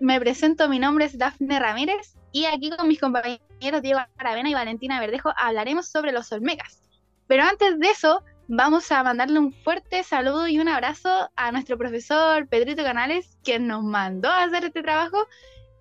me 0.00 0.20
presento, 0.20 0.68
mi 0.68 0.78
nombre 0.78 1.04
es 1.04 1.18
Dafne 1.18 1.58
Ramírez 1.58 2.14
y 2.32 2.46
aquí 2.46 2.70
con 2.70 2.88
mis 2.88 3.00
compañeros 3.00 3.82
Diego 3.82 4.00
Aravena 4.18 4.50
y 4.50 4.54
Valentina 4.54 5.00
Verdejo 5.00 5.32
hablaremos 5.36 5.88
sobre 5.88 6.12
los 6.12 6.30
Olmecas. 6.32 6.82
Pero 7.26 7.44
antes 7.44 7.78
de 7.78 7.90
eso, 7.90 8.22
vamos 8.48 8.90
a 8.92 9.02
mandarle 9.02 9.38
un 9.38 9.52
fuerte 9.52 10.02
saludo 10.02 10.46
y 10.48 10.58
un 10.58 10.68
abrazo 10.68 11.30
a 11.36 11.52
nuestro 11.52 11.76
profesor 11.78 12.48
Pedrito 12.48 12.82
Canales, 12.82 13.38
quien 13.42 13.66
nos 13.66 13.82
mandó 13.82 14.30
hacer 14.30 14.64
este 14.64 14.82
trabajo. 14.82 15.26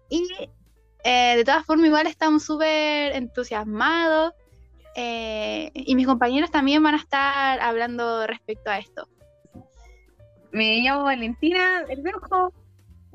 Y 0.10 0.28
eh, 1.04 1.36
de 1.38 1.44
todas 1.44 1.66
formas, 1.66 1.88
igual 1.88 2.08
estamos 2.08 2.44
súper 2.44 3.16
entusiasmados. 3.16 4.34
Eh, 4.96 5.72
y 5.74 5.94
mis 5.96 6.08
compañeros 6.08 6.52
también 6.52 6.82
van 6.82 6.96
a 6.96 7.00
estar 7.00 7.60
hablando 7.60 8.26
respecto 8.28 8.70
a 8.70 8.80
esto. 8.80 9.08
Me 10.52 10.80
llamo 10.80 11.04
Valentina 11.04 11.84
Verdejo. 11.88 12.54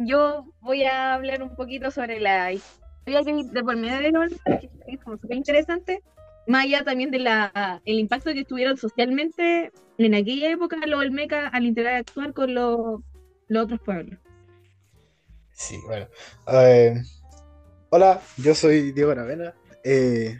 Yo 0.03 0.47
voy 0.61 0.85
a 0.85 1.15
hablar 1.15 1.43
un 1.43 1.55
poquito 1.55 1.91
sobre 1.91 2.21
la 2.21 2.53
historia 2.53 3.23
de 3.23 3.63
por 3.63 3.77
medio 3.77 3.99
de 3.99 4.11
los 4.11 4.33
que 4.45 4.71
es 4.87 5.01
como 5.05 5.17
súper 5.19 5.37
interesante 5.37 6.03
más 6.47 6.65
allá 6.65 6.85
también 6.85 7.11
del 7.11 7.27
el 7.85 7.99
impacto 7.99 8.33
que 8.33 8.45
tuvieron 8.45 8.77
socialmente 8.77 9.73
en 9.99 10.15
aquella 10.15 10.51
época 10.51 10.77
los 10.87 11.01
Olmecas 11.01 11.51
al 11.53 11.65
interactuar 11.65 12.33
con 12.33 12.55
los, 12.55 13.01
otros 13.55 13.81
pueblos. 13.85 14.19
Sí, 15.53 15.77
bueno. 15.87 16.07
Hola, 17.91 18.21
yo 18.37 18.55
soy 18.55 18.93
Diego 18.93 19.15
Navena 19.15 19.55
eh, 19.85 20.39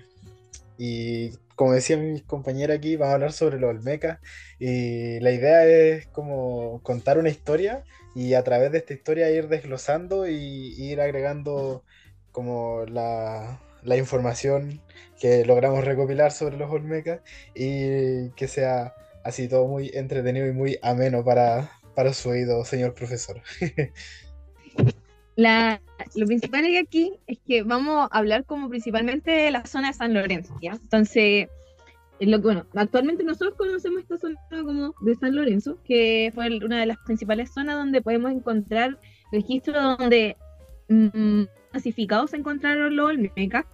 y 0.79 1.31
como 1.55 1.75
decía 1.75 1.97
mi 1.97 2.21
compañera 2.23 2.75
aquí, 2.75 2.97
vamos 2.97 3.13
a 3.13 3.15
hablar 3.15 3.33
sobre 3.33 3.61
los 3.61 3.71
Olmecas 3.71 4.19
y 4.59 5.21
la 5.21 5.31
idea 5.31 5.65
es 5.67 6.07
como 6.09 6.81
contar 6.83 7.19
una 7.19 7.29
historia 7.29 7.85
y 8.15 8.35
a 8.35 8.45
través 8.45 8.73
de 8.73 8.79
esta 8.79 8.95
historia 8.95 9.31
ir 9.31 9.49
desglosando 9.49 10.29
y 10.29 10.75
ir 10.79 11.01
agregando 11.01 11.85
como 12.33 12.85
la, 12.87 13.61
la 13.83 13.97
información 13.97 14.81
que 15.21 15.45
logramos 15.45 15.85
recopilar 15.85 16.33
sobre 16.33 16.57
los 16.57 16.71
Olmecas 16.71 17.21
y 17.55 18.31
que 18.31 18.49
sea 18.49 18.95
así 19.25 19.49
todo 19.49 19.67
muy 19.67 19.91
entretenido 19.95 20.47
y 20.47 20.53
muy 20.53 20.79
ameno 20.83 21.25
para, 21.25 21.71
para 21.95 22.13
su 22.13 22.31
oído, 22.31 22.65
señor 22.65 22.95
profesor. 22.95 23.43
La, 25.37 25.81
lo 26.17 26.27
principal 26.27 26.67
aquí 26.77 27.19
es 27.27 27.39
que 27.47 27.63
vamos 27.63 28.09
a 28.11 28.19
hablar 28.19 28.45
como 28.45 28.69
principalmente 28.69 29.31
de 29.31 29.51
la 29.51 29.65
zona 29.65 29.89
de 29.89 29.95
San 29.95 30.13
Lorenzo, 30.13 30.55
¿ya? 30.61 30.73
Entonces, 30.73 31.49
lo, 32.27 32.41
bueno, 32.41 32.67
actualmente 32.75 33.25
nosotros 33.25 33.55
conocemos 33.57 34.03
esta 34.03 34.19
zona 34.19 34.37
como 34.51 34.95
de 35.01 35.15
San 35.15 35.35
Lorenzo, 35.35 35.79
que 35.85 36.31
fue 36.35 36.49
una 36.63 36.81
de 36.81 36.87
las 36.87 36.99
principales 36.99 37.53
zonas 37.53 37.77
donde 37.77 38.03
podemos 38.03 38.31
encontrar 38.31 38.99
registros 39.33 39.99
donde 39.99 40.37
mm, 40.89 41.45
clasificados 41.71 42.31
se 42.31 42.37
encontraron 42.37 42.95
los 42.95 43.11
Olmecas, 43.11 43.65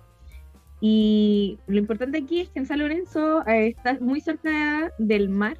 y 0.80 1.58
lo 1.66 1.78
importante 1.78 2.18
aquí 2.18 2.40
es 2.40 2.50
que 2.50 2.58
en 2.58 2.66
San 2.66 2.78
Lorenzo 2.80 3.46
eh, 3.46 3.68
está 3.68 3.98
muy 4.00 4.20
cerca 4.20 4.92
del 4.98 5.28
mar, 5.28 5.58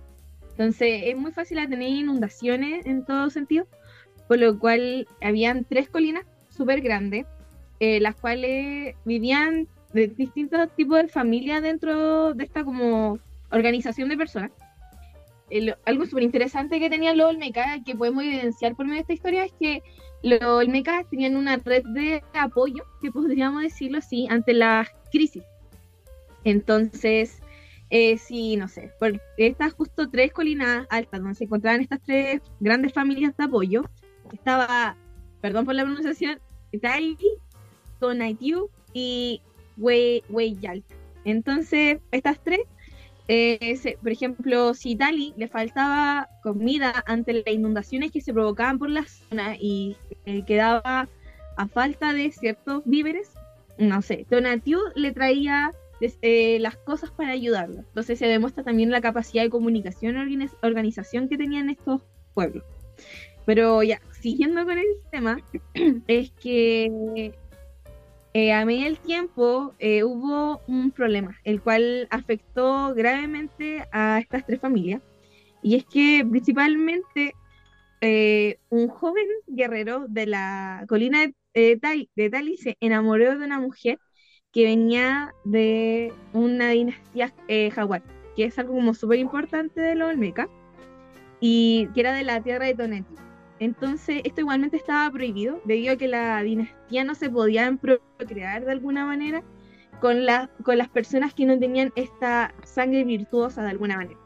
entonces 0.51 1.03
es 1.05 1.17
muy 1.17 1.33
fácil 1.33 1.59
tener 1.69 1.89
inundaciones 1.89 2.87
en 2.87 3.05
todo 3.05 3.31
sentido, 3.31 3.67
por 4.29 4.39
lo 4.39 4.59
cual 4.59 5.07
habían 5.23 5.65
tres 5.65 5.89
colinas 5.89 6.25
súper 6.51 6.81
grandes, 6.83 7.27
eh, 7.81 8.01
las 8.01 8.15
cuales 8.17 8.95
vivían 9.05 9.69
de 9.97 10.09
distintos 10.09 10.69
tipos 10.77 10.99
de 10.99 11.09
familias 11.09 11.63
dentro 11.63 12.35
de 12.35 12.45
esta 12.45 12.63
como 12.65 13.19
organización 13.51 14.09
de 14.09 14.17
personas. 14.17 14.51
algo 15.85 16.07
súper 16.07 16.25
interesante 16.25 16.79
que 16.79 16.91
tenía 16.91 17.15
los 17.15 17.31
Olmeca, 17.31 17.83
que 17.85 17.95
podemos 17.95 18.25
evidenciar 18.25 18.75
por 18.77 18.85
medio 18.87 18.97
de 18.97 19.01
esta 19.03 19.13
historia, 19.15 19.45
es 19.45 19.53
que 19.59 19.83
los 20.23 20.43
Olmecas 20.43 21.09
tenían 21.09 21.37
una 21.37 21.57
red 21.57 21.85
de 21.85 22.23
apoyo, 22.35 22.85
que 23.01 23.11
podríamos 23.11 23.63
decirlo 23.63 23.99
así, 23.99 24.27
ante 24.29 24.53
las 24.53 24.89
crisis. 25.11 25.45
Entonces, 26.45 27.41
eh, 27.91 28.19
sí, 28.19 28.57
no 28.57 28.69
sé, 28.69 28.93
por 28.99 29.21
estas 29.39 29.73
justo 29.73 30.11
tres 30.11 30.33
colinas 30.33 30.87
altas 30.91 31.21
donde 31.21 31.37
se 31.37 31.45
encontraban 31.45 31.81
estas 31.81 32.03
tres 32.03 32.43
grandes 32.61 32.93
familias 32.93 33.37
de 33.37 33.45
apoyo, 33.45 33.85
estaba, 34.33 34.97
perdón 35.41 35.65
por 35.65 35.75
la 35.75 35.85
pronunciación, 35.85 36.41
Tali, 36.83 37.17
Tonaitiu 38.01 38.69
y 38.93 39.41
Weyalt. 39.77 40.85
Entonces, 41.25 41.99
estas 42.13 42.43
tres 42.43 42.61
eh, 43.29 43.97
por 44.01 44.13
ejemplo, 44.13 44.75
si 44.75 44.95
Dali 44.95 45.35
le 45.37 45.49
faltaba 45.49 46.29
comida 46.43 47.03
ante 47.07 47.33
las 47.33 47.49
inundaciones 47.49 48.13
que 48.13 48.21
se 48.21 48.33
provocaban 48.33 48.79
por 48.79 48.89
la 48.89 49.05
zona 49.05 49.57
y 49.59 49.97
quedaba 50.47 51.09
a 51.57 51.69
falta 51.69 52.13
de 52.13 52.31
ciertos 52.31 52.83
víveres, 52.85 53.33
no 53.79 54.01
sé, 54.03 54.27
Donatiu 54.31 54.79
le 54.95 55.13
traía 55.13 55.73
eh, 56.01 56.59
las 56.61 56.77
cosas 56.77 57.11
para 57.11 57.33
ayudarlo. 57.33 57.81
Entonces 57.81 58.19
se 58.19 58.27
demuestra 58.27 58.63
también 58.63 58.91
la 58.91 59.01
capacidad 59.01 59.43
de 59.43 59.51
comunicación 59.51 60.17
y 60.31 60.49
organización 60.63 61.29
que 61.29 61.37
tenían 61.37 61.71
estos 61.71 62.03
pueblos. 62.35 62.65
Pero 63.45 63.83
ya, 63.83 64.01
siguiendo 64.21 64.65
con 64.65 64.79
el 64.79 64.87
tema, 65.11 65.39
es 66.07 66.31
que 66.33 67.33
eh, 68.39 68.53
a 68.53 68.67
medida 68.67 68.85
del 68.85 68.99
tiempo 68.99 69.75
eh, 69.79 70.05
hubo 70.05 70.61
un 70.67 70.91
problema, 70.91 71.41
el 71.45 71.63
cual 71.63 72.07
afectó 72.11 72.93
gravemente 72.95 73.89
a 73.93 74.19
estas 74.19 74.45
tres 74.45 74.61
familias. 74.61 75.01
Y 75.63 75.75
es 75.77 75.87
que 75.87 76.23
principalmente 76.29 77.33
eh, 78.03 78.59
un 78.69 78.89
joven 78.89 79.25
guerrero 79.47 80.05
de 80.09 80.27
la 80.27 80.85
colina 80.87 81.27
de, 81.55 81.79
Tali, 82.31 82.57
se 82.59 82.77
enamoró 82.81 83.39
de 83.39 83.43
una 83.47 83.59
mujer 83.59 83.99
que 84.53 84.65
venía 84.65 85.33
de 85.47 86.13
una 86.35 86.69
dinastía 86.73 87.33
jaguar, 87.75 88.03
que 88.37 88.45
es 88.45 88.59
algo 88.59 88.75
como 88.75 88.93
súper 88.93 89.19
importante 89.19 89.81
de 89.81 89.95
los 89.95 90.11
Olmeca, 90.11 90.47
y 91.41 91.89
que 91.95 92.01
era 92.01 92.13
de 92.13 92.25
la 92.25 92.43
tierra 92.43 92.67
de 92.67 92.75
Toneti. 92.75 93.15
Entonces, 93.59 94.21
esto 94.25 94.43
igualmente 94.43 94.77
estaba 94.77 95.11
prohibido, 95.11 95.61
debido 95.65 95.95
a 95.95 95.97
que 95.97 96.09
la 96.09 96.43
dinastía 96.43 97.05
no 97.05 97.15
se 97.15 97.31
podía 97.31 97.75
procrear 97.77 98.65
de 98.65 98.73
alguna 98.73 99.07
manera 99.07 99.43
con, 100.01 100.19
con 100.63 100.79
las 100.79 100.89
personas 100.89 101.33
que 101.33 101.47
no 101.47 101.59
tenían 101.59 101.93
esta 101.97 102.55
sangre 102.65 103.05
virtuosa 103.05 103.63
de 103.63 103.71
alguna 103.71 103.97
manera. 103.97 104.21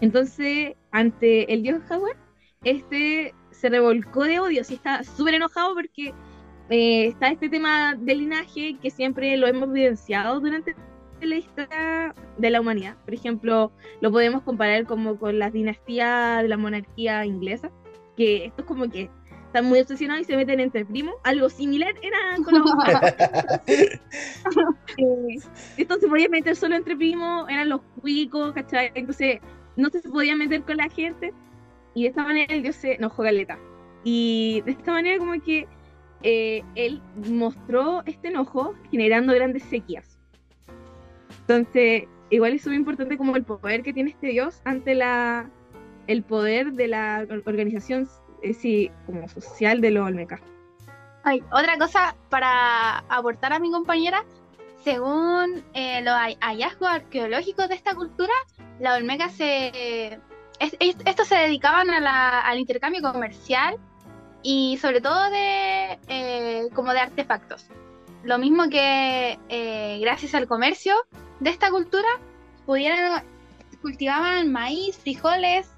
Entonces, 0.00 0.74
ante 0.92 1.52
el 1.52 1.62
dios 1.62 1.82
Jaguar, 1.88 2.16
este 2.62 3.34
se 3.50 3.68
revolcó 3.68 4.24
de 4.24 4.40
odio, 4.40 4.64
sí 4.64 4.74
está 4.74 5.04
súper 5.04 5.34
enojado 5.34 5.74
porque 5.74 6.12
eh, 6.70 7.06
está 7.06 7.28
este 7.28 7.48
tema 7.48 7.94
del 7.94 8.18
linaje 8.18 8.76
que 8.80 8.90
siempre 8.90 9.36
lo 9.36 9.46
hemos 9.46 9.68
evidenciado 9.68 10.40
durante 10.40 10.74
la 11.20 11.36
historia 11.36 12.14
de 12.36 12.50
la 12.50 12.60
humanidad. 12.60 12.96
Por 13.04 13.14
ejemplo, 13.14 13.72
lo 14.00 14.10
podemos 14.10 14.42
comparar 14.42 14.86
como 14.86 15.18
con 15.18 15.38
las 15.38 15.52
dinastías 15.52 16.42
de 16.42 16.48
la 16.48 16.56
monarquía 16.56 17.24
inglesa 17.24 17.70
que 18.16 18.46
esto 18.46 18.62
es 18.62 18.66
como 18.66 18.88
que 18.88 19.10
están 19.46 19.66
muy 19.66 19.78
obsesionados 19.78 20.22
y 20.22 20.24
se 20.24 20.36
meten 20.36 20.58
entre 20.58 20.84
primos. 20.84 21.14
Algo 21.22 21.48
similar 21.48 21.94
era 22.02 22.18
con 22.44 22.58
los 22.58 22.70
eh, 23.68 25.38
Esto 25.76 25.96
se 26.00 26.08
podía 26.08 26.28
meter 26.28 26.56
solo 26.56 26.74
entre 26.74 26.96
primos, 26.96 27.48
eran 27.48 27.68
los 27.68 27.80
cuicos, 28.00 28.52
¿cachai? 28.52 28.90
Entonces 28.94 29.40
no 29.76 29.90
se 29.90 30.00
podía 30.08 30.34
meter 30.36 30.62
con 30.62 30.76
la 30.76 30.88
gente 30.88 31.32
y 31.94 32.02
de 32.02 32.08
esta 32.08 32.24
manera 32.24 32.52
el 32.52 32.62
dios 32.62 32.74
se 32.74 32.94
enojó 32.94 33.22
galeta. 33.22 33.58
Y 34.02 34.62
de 34.66 34.72
esta 34.72 34.92
manera 34.92 35.18
como 35.18 35.40
que 35.40 35.68
eh, 36.22 36.62
él 36.74 37.00
mostró 37.28 38.02
este 38.06 38.28
enojo 38.28 38.74
generando 38.90 39.32
grandes 39.34 39.62
sequías. 39.62 40.18
Entonces, 41.42 42.04
igual 42.30 42.54
es 42.54 42.66
muy 42.66 42.76
importante 42.76 43.16
como 43.16 43.36
el 43.36 43.44
poder 43.44 43.82
que 43.82 43.92
tiene 43.92 44.10
este 44.10 44.28
dios 44.28 44.60
ante 44.64 44.94
la 44.94 45.48
el 46.06 46.22
poder 46.22 46.72
de 46.72 46.88
la 46.88 47.26
organización 47.46 48.08
eh, 48.42 48.52
sí, 48.52 48.90
como 49.06 49.26
social 49.28 49.80
de 49.80 49.90
los 49.90 50.06
Olmecas. 50.06 50.40
Hay 51.22 51.42
otra 51.50 51.78
cosa 51.78 52.14
para 52.28 52.98
aportar 53.08 53.54
a 53.54 53.58
mi 53.58 53.70
compañera, 53.70 54.22
según 54.82 55.64
eh, 55.72 56.02
los 56.02 56.14
hallazgos 56.40 56.88
arqueológicos 56.88 57.68
de 57.70 57.74
esta 57.74 57.94
cultura, 57.94 58.32
la 58.80 58.96
Olmeca 58.96 59.30
se... 59.30 60.20
estos 60.60 61.26
se 61.26 61.36
dedicaban 61.36 61.88
al 61.90 62.58
intercambio 62.58 63.00
comercial 63.00 63.76
y 64.42 64.76
sobre 64.76 65.00
todo 65.00 65.30
de 65.30 65.98
eh, 66.08 66.68
como 66.74 66.92
de 66.92 67.00
artefactos. 67.00 67.66
Lo 68.24 68.36
mismo 68.38 68.68
que 68.68 69.38
gracias 70.02 70.34
al 70.34 70.46
comercio 70.46 70.94
de 71.40 71.48
esta 71.50 71.70
cultura 71.70 72.08
cultivaban 73.80 74.52
maíz, 74.52 74.98
frijoles, 74.98 75.70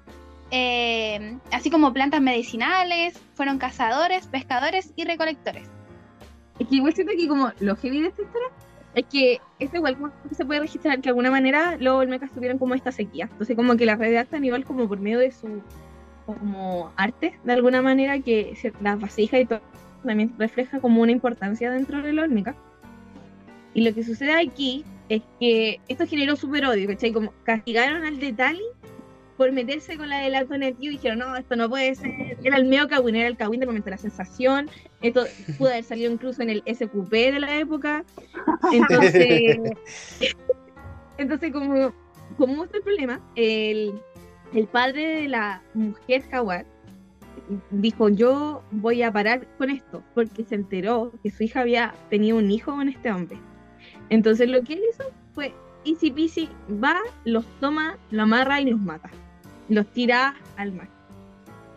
eh, 0.51 1.37
así 1.51 1.69
como 1.69 1.93
plantas 1.93 2.21
medicinales, 2.21 3.19
fueron 3.33 3.57
cazadores, 3.57 4.27
pescadores 4.27 4.93
y 4.95 5.05
recolectores. 5.05 5.69
Es 6.59 6.67
que 6.67 6.75
igual 6.75 6.93
siento 6.93 7.13
que 7.17 7.27
como 7.27 7.51
lo 7.59 7.75
heavy 7.75 8.01
de 8.01 8.07
esta 8.07 8.21
historia 8.21 8.47
es 8.95 9.05
que 9.05 9.39
es 9.59 9.73
igual 9.73 9.95
se 10.31 10.45
puede 10.45 10.61
registrar 10.61 10.95
que 10.95 11.03
de 11.03 11.09
alguna 11.09 11.29
manera 11.29 11.77
los 11.79 11.95
olmecas 11.95 12.31
tuvieron 12.31 12.57
como 12.57 12.73
esta 12.73 12.91
sequía. 12.91 13.29
Entonces 13.31 13.55
como 13.55 13.75
que 13.77 13.85
la 13.85 13.95
redactan 13.95 14.43
igual 14.43 14.65
como 14.65 14.87
por 14.87 14.99
medio 14.99 15.19
de 15.19 15.31
su 15.31 15.61
como 16.25 16.91
arte, 16.97 17.39
de 17.43 17.53
alguna 17.53 17.81
manera, 17.81 18.19
que 18.19 18.53
las 18.81 18.99
vasijas 18.99 19.41
y 19.41 19.45
todo 19.45 19.61
también 20.03 20.33
refleja 20.37 20.79
como 20.79 21.01
una 21.01 21.11
importancia 21.11 21.71
dentro 21.71 22.01
de 22.01 22.13
la 22.13 22.23
Olmeca. 22.23 22.55
Y 23.73 23.81
lo 23.81 23.93
que 23.93 24.03
sucede 24.03 24.33
aquí 24.33 24.83
es 25.09 25.21
que 25.39 25.79
esto 25.87 26.05
generó 26.05 26.35
súper 26.35 26.65
odio, 26.65 26.87
¿cachai? 26.87 27.13
Como 27.13 27.33
castigaron 27.43 28.03
al 28.03 28.19
de 28.19 28.33
Tali 28.33 28.63
por 29.37 29.51
meterse 29.51 29.97
con 29.97 30.09
la 30.09 30.19
del 30.19 30.35
alternativo 30.35 30.91
y 30.91 30.95
dijeron, 30.95 31.19
no, 31.19 31.35
esto 31.35 31.55
no 31.55 31.69
puede 31.69 31.93
ser. 31.95 32.37
Era 32.43 32.57
el 32.57 32.65
medio 32.65 32.87
Kawin, 32.87 33.15
era 33.15 33.27
el 33.27 33.37
Kawin 33.37 33.59
de 33.59 33.67
momento 33.67 33.89
la 33.89 33.97
sensación. 33.97 34.69
Esto 35.01 35.25
pudo 35.57 35.69
haber 35.69 35.83
salido 35.83 36.11
incluso 36.11 36.41
en 36.41 36.49
el 36.49 36.63
SQP 36.65 37.11
de 37.11 37.39
la 37.39 37.57
época. 37.59 38.03
Entonces, 38.73 39.59
entonces 41.17 41.51
como, 41.51 41.93
como 42.37 42.63
este 42.63 42.77
el 42.77 42.83
problema, 42.83 43.21
el, 43.35 44.01
el 44.53 44.67
padre 44.67 45.21
de 45.21 45.27
la 45.27 45.61
mujer 45.75 46.23
Jaguar 46.29 46.65
dijo, 47.69 48.09
yo 48.09 48.63
voy 48.71 49.03
a 49.03 49.11
parar 49.11 49.47
con 49.57 49.69
esto, 49.69 50.03
porque 50.13 50.43
se 50.43 50.55
enteró 50.55 51.13
que 51.23 51.29
su 51.29 51.43
hija 51.43 51.61
había 51.61 51.93
tenido 52.09 52.37
un 52.37 52.49
hijo 52.51 52.71
con 52.71 52.89
este 52.89 53.11
hombre. 53.11 53.37
Entonces 54.09 54.49
lo 54.49 54.63
que 54.63 54.73
él 54.73 54.81
hizo 54.91 55.03
fue, 55.33 55.53
easy 55.85 56.11
peasy, 56.11 56.49
va, 56.83 56.97
los 57.23 57.45
toma, 57.59 57.97
lo 58.11 58.23
amarra 58.23 58.59
y 58.61 58.69
los 58.69 58.79
mata. 58.79 59.09
Los 59.69 59.87
tira 59.87 60.35
al 60.55 60.73
mar. 60.73 60.89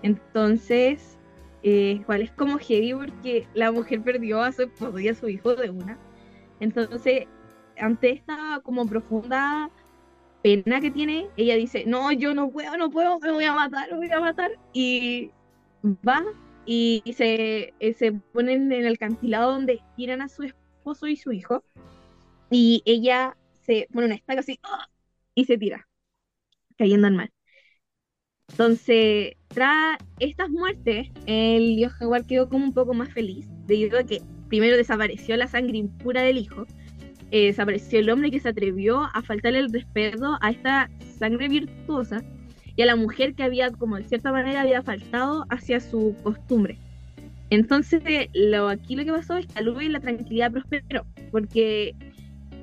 Entonces, 0.02 1.18
eh, 1.62 2.02
es 2.08 2.30
como 2.32 2.58
heavy 2.58 2.94
porque 2.94 3.46
la 3.54 3.70
mujer 3.70 4.02
perdió 4.02 4.42
a 4.42 4.52
su 4.52 4.62
esposo 4.62 4.98
y 4.98 5.08
a 5.08 5.14
su 5.14 5.28
hijo 5.28 5.54
de 5.54 5.70
una. 5.70 5.98
Entonces, 6.60 7.26
ante 7.78 8.10
esta 8.10 8.60
como 8.62 8.86
profunda 8.86 9.70
pena 10.42 10.80
que 10.80 10.90
tiene, 10.90 11.28
ella 11.36 11.56
dice, 11.56 11.84
no, 11.86 12.12
yo 12.12 12.34
no 12.34 12.50
puedo, 12.50 12.76
no 12.76 12.90
puedo, 12.90 13.18
me 13.20 13.32
voy 13.32 13.44
a 13.44 13.54
matar, 13.54 13.90
me 13.90 13.98
voy 13.98 14.10
a 14.10 14.20
matar. 14.20 14.52
Y 14.72 15.30
va 15.84 16.24
y 16.66 17.02
se, 17.16 17.74
eh, 17.80 17.94
se 17.94 18.12
ponen 18.12 18.70
en 18.72 18.86
el 18.86 18.98
cantilado 18.98 19.52
donde 19.52 19.82
tiran 19.96 20.22
a 20.22 20.28
su 20.28 20.44
esposo 20.44 21.06
y 21.06 21.16
su 21.16 21.32
hijo. 21.32 21.64
Y 22.50 22.82
ella 22.84 23.36
se 23.62 23.88
pone 23.92 24.06
una 24.06 24.14
estaca 24.14 24.40
así 24.40 24.58
¡ah! 24.62 24.88
y 25.34 25.44
se 25.44 25.58
tira, 25.58 25.86
cayendo 26.76 27.06
al 27.06 27.14
mar. 27.14 27.30
Entonces, 28.50 29.34
tras 29.48 29.98
estas 30.18 30.50
muertes, 30.50 31.08
el 31.26 31.76
dios 31.76 31.92
jaguar 31.94 32.26
quedó 32.26 32.48
como 32.48 32.64
un 32.64 32.74
poco 32.74 32.94
más 32.94 33.12
feliz, 33.12 33.48
debido 33.66 33.98
a 33.98 34.04
que 34.04 34.20
primero 34.48 34.76
desapareció 34.76 35.36
la 35.36 35.46
sangre 35.46 35.78
impura 35.78 36.22
del 36.22 36.38
hijo, 36.38 36.66
eh, 37.30 37.46
desapareció 37.46 38.00
el 38.00 38.10
hombre 38.10 38.30
que 38.30 38.40
se 38.40 38.48
atrevió 38.48 39.02
a 39.14 39.22
faltarle 39.22 39.60
el 39.60 39.72
respeto 39.72 40.36
a 40.40 40.50
esta 40.50 40.90
sangre 41.18 41.48
virtuosa 41.48 42.22
y 42.76 42.82
a 42.82 42.86
la 42.86 42.96
mujer 42.96 43.34
que 43.34 43.44
había, 43.44 43.70
como 43.70 43.96
de 43.96 44.04
cierta 44.04 44.32
manera, 44.32 44.62
había 44.62 44.82
faltado 44.82 45.46
hacia 45.48 45.80
su 45.80 46.16
costumbre. 46.22 46.76
Entonces, 47.50 48.02
lo, 48.32 48.68
aquí 48.68 48.94
lo 48.94 49.04
que 49.04 49.12
pasó 49.12 49.36
es 49.36 49.46
que 49.46 49.84
y 49.84 49.88
la 49.88 50.00
tranquilidad 50.00 50.52
prosperó, 50.52 51.04
porque 51.32 51.94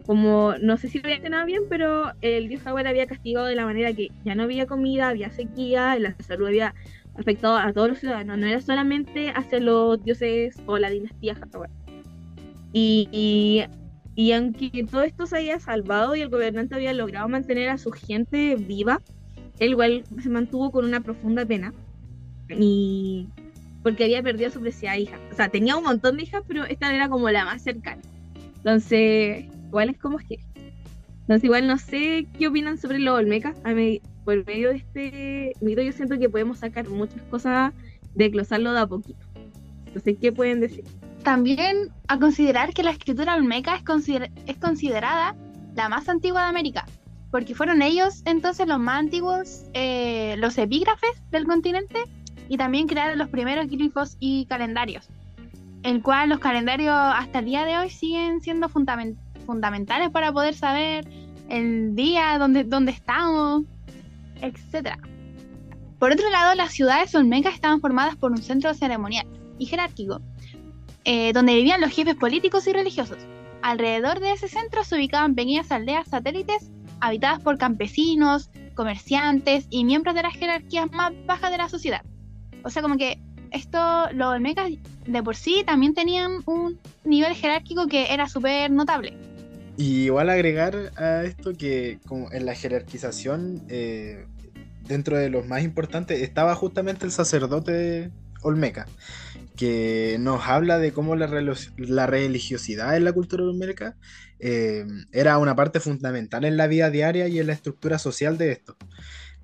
como 0.07 0.55
no 0.61 0.77
sé 0.77 0.87
si 0.87 0.99
lo 0.99 1.09
había 1.09 1.29
nada 1.29 1.43
bien, 1.43 1.63
pero 1.69 2.13
el 2.21 2.47
dios 2.47 2.61
Jaguar 2.63 2.87
había 2.87 3.05
castigado 3.07 3.45
de 3.45 3.55
la 3.55 3.65
manera 3.65 3.91
que 3.93 4.09
ya 4.23 4.35
no 4.35 4.43
había 4.43 4.65
comida, 4.65 5.09
había 5.09 5.29
sequía, 5.31 5.99
la 5.99 6.15
salud 6.19 6.47
había 6.47 6.73
afectado 7.15 7.57
a 7.57 7.73
todos 7.73 7.89
los 7.89 7.99
ciudadanos, 7.99 8.37
no 8.37 8.47
era 8.47 8.61
solamente 8.61 9.31
hacia 9.31 9.59
los 9.59 10.01
dioses 10.01 10.55
o 10.65 10.77
la 10.77 10.89
dinastía 10.89 11.35
Jaguar. 11.35 11.69
Y, 12.71 13.67
y, 14.15 14.31
aunque 14.31 14.85
todo 14.89 15.03
esto 15.03 15.25
se 15.25 15.37
había 15.37 15.59
salvado 15.59 16.15
y 16.15 16.21
el 16.21 16.29
gobernante 16.29 16.75
había 16.75 16.93
logrado 16.93 17.27
mantener 17.27 17.69
a 17.69 17.77
su 17.77 17.91
gente 17.91 18.55
viva, 18.55 19.01
él 19.59 19.71
igual 19.71 20.03
se 20.21 20.29
mantuvo 20.29 20.71
con 20.71 20.85
una 20.85 21.01
profunda 21.01 21.45
pena. 21.45 21.73
Y 22.49 23.27
porque 23.83 24.05
había 24.05 24.23
perdido 24.23 24.49
a 24.49 24.51
su 24.51 24.61
preciada 24.61 24.97
hija. 24.97 25.19
O 25.31 25.35
sea, 25.35 25.49
tenía 25.49 25.75
un 25.75 25.83
montón 25.83 26.17
de 26.17 26.23
hijas, 26.23 26.43
pero 26.47 26.65
esta 26.65 26.93
era 26.93 27.09
como 27.09 27.29
la 27.29 27.45
más 27.45 27.63
cercana. 27.63 28.01
Entonces, 28.57 29.45
igual 29.67 29.89
es 29.89 29.97
como 29.97 30.17
que. 30.17 30.39
Entonces, 31.21 31.43
igual 31.43 31.67
no 31.67 31.77
sé 31.77 32.27
qué 32.37 32.47
opinan 32.47 32.77
sobre 32.77 32.99
los 32.99 33.17
Olmecas. 33.17 33.57
A 33.63 33.73
mí, 33.73 34.01
por 34.23 34.45
medio 34.45 34.69
de 34.69 34.77
este 34.77 35.53
mito, 35.61 35.81
yo 35.81 35.91
siento 35.91 36.17
que 36.17 36.29
podemos 36.29 36.59
sacar 36.59 36.87
muchas 36.89 37.21
cosas 37.23 37.73
de 38.15 38.29
glosarlo 38.29 38.73
de 38.73 38.79
a 38.79 38.87
poquito. 38.87 39.19
Entonces, 39.87 40.17
¿qué 40.21 40.31
pueden 40.31 40.59
decir? 40.59 40.85
También 41.23 41.89
a 42.07 42.17
considerar 42.17 42.73
que 42.73 42.83
la 42.83 42.91
escritura 42.91 43.35
Olmeca 43.35 43.75
es, 43.75 43.83
es 44.45 44.57
considerada 44.57 45.35
la 45.75 45.89
más 45.89 46.07
antigua 46.07 46.43
de 46.43 46.49
América, 46.49 46.85
porque 47.31 47.53
fueron 47.55 47.81
ellos 47.81 48.21
entonces 48.25 48.67
los 48.67 48.79
más 48.79 48.99
antiguos, 48.99 49.65
eh, 49.73 50.35
los 50.37 50.57
epígrafes 50.57 51.21
del 51.31 51.45
continente, 51.45 52.03
y 52.49 52.57
también 52.57 52.87
crearon 52.87 53.17
los 53.17 53.29
primeros 53.29 53.67
glifos 53.67 54.17
y 54.19 54.45
calendarios, 54.45 55.09
el 55.83 56.01
cual 56.01 56.29
los 56.29 56.39
calendarios 56.39 56.95
hasta 56.95 57.39
el 57.39 57.45
día 57.45 57.65
de 57.65 57.77
hoy 57.77 57.89
siguen 57.89 58.41
siendo 58.41 58.69
fundamentales 58.69 59.26
fundamentales 59.47 60.11
para 60.11 60.31
poder 60.31 60.53
saber 60.53 61.07
el 61.49 61.95
día, 61.95 62.37
dónde, 62.37 62.63
dónde 62.63 62.91
estamos, 62.91 63.63
etc. 64.41 64.99
Por 65.97 66.11
otro 66.11 66.29
lado, 66.29 66.53
las 66.53 66.73
ciudades 66.73 67.15
olmecas 67.15 67.55
estaban 67.55 67.81
formadas 67.81 68.15
por 68.15 68.31
un 68.31 68.43
centro 68.43 68.73
ceremonial 68.75 69.25
y 69.57 69.65
jerárquico, 69.65 70.21
eh, 71.05 71.33
donde 71.33 71.55
vivían 71.55 71.81
los 71.81 71.91
jefes 71.91 72.15
políticos 72.15 72.67
y 72.67 72.73
religiosos. 72.73 73.17
Alrededor 73.63 74.19
de 74.19 74.33
ese 74.33 74.47
centro 74.47 74.83
se 74.83 74.95
ubicaban 74.95 75.33
pequeñas 75.33 75.71
aldeas 75.71 76.07
satélites 76.07 76.69
habitadas 76.99 77.39
por 77.41 77.57
campesinos, 77.57 78.51
comerciantes 78.75 79.65
y 79.71 79.83
miembros 79.85 80.13
de 80.13 80.23
las 80.23 80.35
jerarquías 80.35 80.91
más 80.91 81.13
bajas 81.25 81.49
de 81.49 81.57
la 81.57 81.69
sociedad. 81.69 82.03
O 82.63 82.69
sea, 82.69 82.81
como 82.81 82.97
que 82.97 83.19
esto, 83.51 83.79
los 84.13 84.27
olmecas 84.27 84.69
de 85.05 85.23
por 85.23 85.35
sí 85.35 85.63
también 85.65 85.93
tenían 85.93 86.43
un 86.45 86.79
nivel 87.03 87.33
jerárquico 87.33 87.87
que 87.87 88.13
era 88.13 88.27
súper 88.27 88.69
notable. 88.71 89.17
Y 89.77 90.05
igual 90.05 90.31
agregar 90.31 90.91
a 90.95 91.23
esto 91.23 91.53
que 91.53 91.99
como 92.07 92.31
en 92.31 92.47
la 92.47 92.55
jerarquización, 92.55 93.63
eh, 93.69 94.25
dentro 94.87 95.17
de 95.17 95.29
los 95.29 95.45
más 95.45 95.63
importantes, 95.63 96.21
estaba 96.21 96.55
justamente 96.55 97.05
el 97.05 97.11
sacerdote 97.11 98.11
Olmeca, 98.41 98.87
que 99.55 100.17
nos 100.19 100.47
habla 100.47 100.79
de 100.79 100.93
cómo 100.93 101.15
la, 101.15 101.27
religiosidad 102.07 102.97
en 102.97 103.03
la 103.03 103.13
cultura 103.13 103.43
olmeca 103.43 103.95
eh, 104.39 104.85
era 105.11 105.37
una 105.37 105.55
parte 105.55 105.79
fundamental 105.79 106.45
en 106.45 106.57
la 106.57 106.67
vida 106.67 106.89
diaria 106.89 107.27
y 107.27 107.39
en 107.39 107.47
la 107.47 107.53
estructura 107.53 107.99
social 107.99 108.37
de 108.37 108.51
esto. 108.53 108.75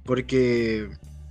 Porque 0.03 0.89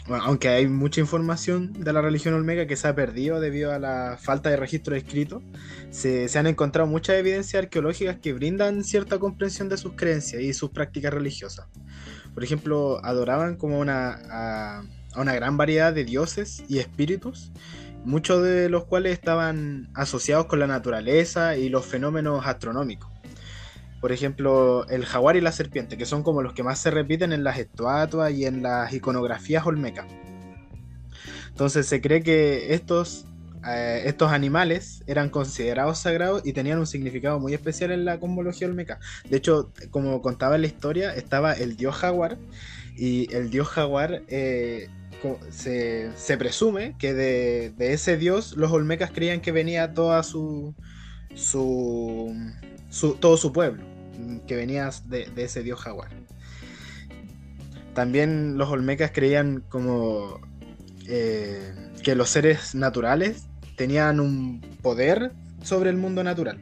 aunque 0.08 0.48
hay 0.48 0.66
mucha 0.66 1.00
información 1.00 1.72
de 1.72 1.92
la 1.92 2.00
religión 2.00 2.34
olmeca 2.34 2.66
que 2.66 2.76
se 2.76 2.88
ha 2.88 2.94
perdido 2.94 3.40
debido 3.40 3.72
a 3.72 3.78
la 3.78 4.18
falta 4.20 4.50
de 4.50 4.56
registro 4.56 4.96
escrito, 4.96 5.42
se, 5.90 6.28
han 6.36 6.46
encontrado 6.46 6.88
muchas 6.88 7.16
evidencias 7.16 7.62
arqueológicas 7.62 8.16
que 8.18 8.32
brindan 8.32 8.82
cierta 8.84 9.18
comprensión 9.18 9.68
de 9.68 9.76
sus 9.76 9.92
creencias 9.94 10.42
y 10.42 10.52
sus 10.54 10.70
prácticas 10.70 11.14
religiosas. 11.14 11.66
Por 12.34 12.42
ejemplo, 12.42 13.04
adoraban 13.04 13.56
como 13.56 13.78
una, 13.78 14.18
a 14.30 14.82
una 15.16 15.34
gran 15.34 15.56
variedad 15.56 15.92
de 15.92 16.04
dioses 16.04 16.64
y 16.68 16.78
espíritus, 16.78 17.52
muchos 18.04 18.42
de 18.42 18.68
los 18.68 18.84
cuales 18.86 19.12
estaban 19.12 19.88
asociados 19.94 20.46
con 20.46 20.58
la 20.58 20.66
naturaleza 20.66 21.56
y 21.56 21.68
los 21.68 21.86
fenómenos 21.86 22.44
astronómicos 22.46 23.11
por 24.02 24.10
ejemplo, 24.10 24.84
el 24.88 25.06
jaguar 25.06 25.36
y 25.36 25.40
la 25.40 25.52
serpiente, 25.52 25.96
que 25.96 26.06
son 26.06 26.24
como 26.24 26.42
los 26.42 26.54
que 26.54 26.64
más 26.64 26.80
se 26.80 26.90
repiten 26.90 27.32
en 27.32 27.44
las 27.44 27.56
estatuas 27.56 28.32
y 28.32 28.46
en 28.46 28.60
las 28.60 28.92
iconografías 28.92 29.64
olmecas. 29.64 30.06
Entonces 31.50 31.86
se 31.86 32.00
cree 32.00 32.20
que 32.20 32.74
estos, 32.74 33.26
eh, 33.64 34.02
estos 34.06 34.32
animales 34.32 35.04
eran 35.06 35.30
considerados 35.30 35.98
sagrados 36.00 36.42
y 36.44 36.52
tenían 36.52 36.80
un 36.80 36.88
significado 36.88 37.38
muy 37.38 37.54
especial 37.54 37.92
en 37.92 38.04
la 38.04 38.18
cosmología 38.18 38.66
olmeca. 38.66 38.98
De 39.30 39.36
hecho, 39.36 39.70
como 39.90 40.20
contaba 40.20 40.56
en 40.56 40.62
la 40.62 40.66
historia, 40.66 41.14
estaba 41.14 41.52
el 41.52 41.76
dios 41.76 41.94
jaguar 41.94 42.38
y 42.96 43.32
el 43.32 43.50
dios 43.50 43.68
jaguar 43.68 44.24
eh, 44.26 44.88
se, 45.50 46.36
presume 46.38 46.96
que 46.98 47.14
de, 47.14 47.70
de, 47.76 47.92
ese 47.92 48.16
dios 48.16 48.56
los 48.56 48.72
olmecas 48.72 49.12
creían 49.12 49.40
que 49.40 49.52
venía 49.52 49.94
toda 49.94 50.24
su, 50.24 50.74
su 51.36 52.34
todo 53.20 53.36
su 53.36 53.52
pueblo 53.52 53.91
que 54.46 54.56
venías 54.56 55.08
de, 55.08 55.30
ese 55.36 55.62
dios 55.62 55.80
jaguar. 55.80 56.10
También 57.94 58.56
los 58.56 58.70
olmecas 58.70 59.10
creían 59.12 59.62
como 59.68 60.40
eh, 61.06 61.74
que 62.02 62.14
los 62.14 62.30
seres 62.30 62.74
naturales 62.74 63.46
tenían 63.76 64.20
un 64.20 64.60
poder 64.82 65.32
sobre 65.62 65.90
el 65.90 65.96
mundo 65.96 66.24
natural. 66.24 66.58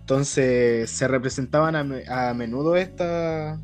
Entonces 0.00 0.90
se 0.90 1.08
representaban 1.08 2.04
a, 2.08 2.34
menudo 2.34 2.76
estos, 2.76 3.58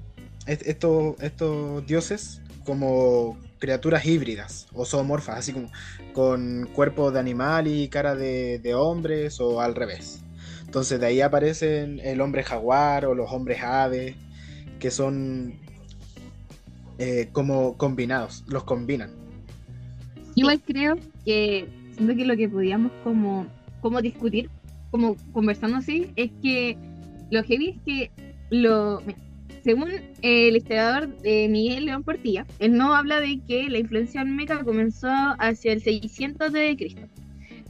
estos 0.47 1.87
dioses 1.87 2.41
como 2.65 3.39
criaturas 3.59 4.07
híbridas 4.07 4.67
o 4.73 4.87
zoomorfas, 4.87 5.39
así 5.39 5.53
como 5.53 5.71
con 6.15 6.67
cuerpo 6.73 7.11
de 7.11 7.21
animal 7.21 7.67
y 7.67 7.89
cara 7.89 8.15
de, 8.15 8.59
de 8.59 8.75
hombres 8.75 9.39
o 9.39 9.61
al 9.61 9.75
revés. 9.75 10.23
Entonces 10.71 11.01
de 11.01 11.07
ahí 11.07 11.21
aparecen 11.21 11.99
el 11.99 12.21
hombre 12.21 12.45
jaguar 12.45 13.05
o 13.05 13.13
los 13.13 13.33
hombres 13.33 13.61
ave, 13.61 14.15
que 14.79 14.93
son 14.93 15.55
eh, 16.97 17.29
como 17.33 17.77
combinados, 17.77 18.45
los 18.47 18.63
combinan. 18.63 19.11
Igual 20.37 20.61
creo 20.61 20.97
que 21.25 21.67
siento 21.97 22.15
que 22.15 22.25
lo 22.25 22.37
que 22.37 22.49
podíamos 22.49 22.93
como, 23.03 23.49
como 23.81 24.01
discutir, 24.01 24.49
como 24.93 25.17
conversando 25.33 25.79
así, 25.79 26.13
es 26.15 26.31
que 26.41 26.79
lo 27.33 27.43
heavy 27.43 27.71
es 27.71 27.79
que 27.85 28.11
lo 28.51 29.03
según 29.65 29.91
el 30.23 30.57
historiador 30.57 31.09
de 31.19 31.49
Miguel 31.49 31.87
León 31.87 32.05
Portilla, 32.05 32.47
él 32.61 32.77
no 32.77 32.95
habla 32.95 33.21
de 33.21 33.41
que 33.41 33.69
la 33.69 33.79
influencia 33.79 34.23
olmeca 34.23 34.63
comenzó 34.63 35.09
hacia 35.41 35.73
el 35.73 35.83
600 35.83 36.53
de 36.53 36.77
Cristo. 36.77 37.09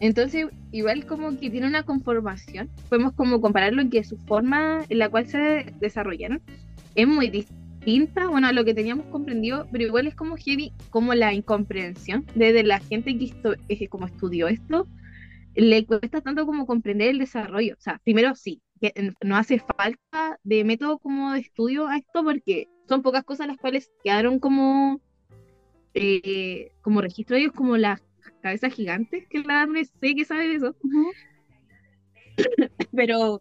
Entonces, 0.01 0.47
igual 0.73 1.07
como 1.07 1.39
que 1.39 1.51
tiene 1.51 1.67
una 1.67 1.83
conformación, 1.83 2.71
podemos 2.89 3.13
como 3.13 3.41
compararlo 3.41 3.83
en 3.83 3.91
que 3.91 4.03
su 4.03 4.17
forma 4.17 4.85
en 4.89 4.99
la 4.99 5.11
cual 5.11 5.27
se 5.27 5.67
desarrollaron 5.79 6.41
es 6.95 7.07
muy 7.07 7.29
distinta, 7.29 8.27
bueno, 8.29 8.49
a 8.49 8.53
lo 8.53 8.65
que 8.65 8.75
teníamos 8.75 9.07
comprendido, 9.07 9.69
pero 9.71 9.85
igual 9.85 10.07
es 10.07 10.15
como 10.15 10.37
heavy, 10.37 10.73
como 10.89 11.15
la 11.15 11.35
incomprensión 11.35 12.25
desde 12.35 12.63
la 12.63 12.81
gente 12.81 13.17
que 13.17 13.89
como 13.89 14.07
estudió 14.07 14.49
esto, 14.49 14.89
le 15.55 15.85
cuesta 15.85 16.23
tanto 16.23 16.47
como 16.47 16.67
comprender 16.67 17.11
el 17.11 17.19
desarrollo. 17.19 17.75
O 17.79 17.81
sea, 17.81 18.01
primero 18.03 18.35
sí, 18.35 18.63
que 18.81 19.13
no 19.23 19.37
hace 19.37 19.59
falta 19.59 20.39
de 20.43 20.65
método 20.65 20.99
como 20.99 21.33
de 21.33 21.41
estudio 21.41 21.89
a 21.89 21.99
esto 21.99 22.25
porque 22.25 22.69
son 22.89 23.03
pocas 23.03 23.25
cosas 23.25 23.49
las 23.49 23.59
cuales 23.59 23.91
quedaron 24.03 24.39
como, 24.39 25.01
eh, 25.95 26.71
como 26.81 27.03
registro 27.03 27.37
de 27.37 27.43
ellos, 27.43 27.55
como 27.55 27.77
las 27.77 28.01
cabezas 28.41 28.73
gigantes, 28.73 29.27
que 29.29 29.41
la 29.41 29.63
hambre 29.63 29.85
sé 29.85 30.15
que 30.15 30.25
sabe 30.25 30.49
de 30.49 30.55
eso. 30.57 30.77
Pero 32.93 33.41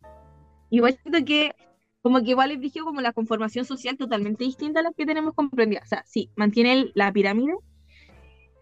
igual 0.69 0.97
siento 1.01 1.25
que 1.25 1.53
como 2.01 2.21
que 2.23 2.31
igual 2.31 2.51
es 2.51 2.73
como 2.81 3.01
la 3.01 3.13
conformación 3.13 3.65
social 3.65 3.97
totalmente 3.97 4.43
distinta 4.43 4.79
a 4.79 4.83
la 4.83 4.93
que 4.95 5.05
tenemos 5.05 5.33
comprendida. 5.33 5.81
O 5.83 5.87
sea, 5.87 6.03
sí, 6.05 6.31
mantiene 6.35 6.91
la 6.95 7.11
pirámide, 7.11 7.53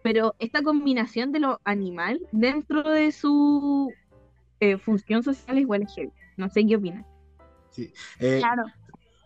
pero 0.02 0.34
esta 0.38 0.62
combinación 0.62 1.32
de 1.32 1.40
lo 1.40 1.60
animal 1.64 2.20
dentro 2.32 2.82
de 2.90 3.12
su 3.12 3.92
eh, 4.60 4.78
función 4.78 5.22
social 5.22 5.58
igual 5.58 5.82
es 5.82 5.94
heavy. 5.94 6.12
No 6.36 6.48
sé 6.48 6.66
qué 6.66 6.76
opinas. 6.76 7.06
Sí. 7.70 7.92
Eh, 8.18 8.38
claro. 8.40 8.64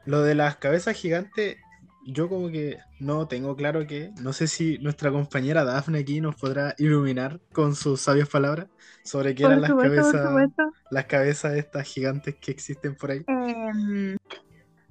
Lo 0.05 0.23
de 0.23 0.35
las 0.35 0.57
cabezas 0.57 0.97
gigantes, 0.97 1.57
yo 2.05 2.29
como 2.29 2.49
que 2.49 2.79
no 2.99 3.27
tengo 3.29 3.57
claro 3.57 3.87
que, 3.87 4.13
no 4.21 4.33
sé 4.33 4.47
si 4.47 4.79
nuestra 4.79 5.11
compañera 5.11 5.65
Dafne 5.65 6.01
aquí 6.01 6.21
nos 6.21 6.37
podrá 6.37 6.75
iluminar 6.79 7.41
con 7.53 7.75
sus 7.75 8.01
sabias 8.01 8.29
palabras 8.29 8.69
sobre 9.05 9.35
qué 9.35 9.45
eran 9.45 9.61
las 9.61 9.71
cabezas, 9.73 10.51
las 10.91 11.05
cabezas 11.07 11.55
estas 11.55 11.87
gigantes 11.87 12.37
que 12.37 12.51
existen 12.51 12.97
por 12.97 13.11
ahí. 13.11 13.25
Em, 13.27 14.17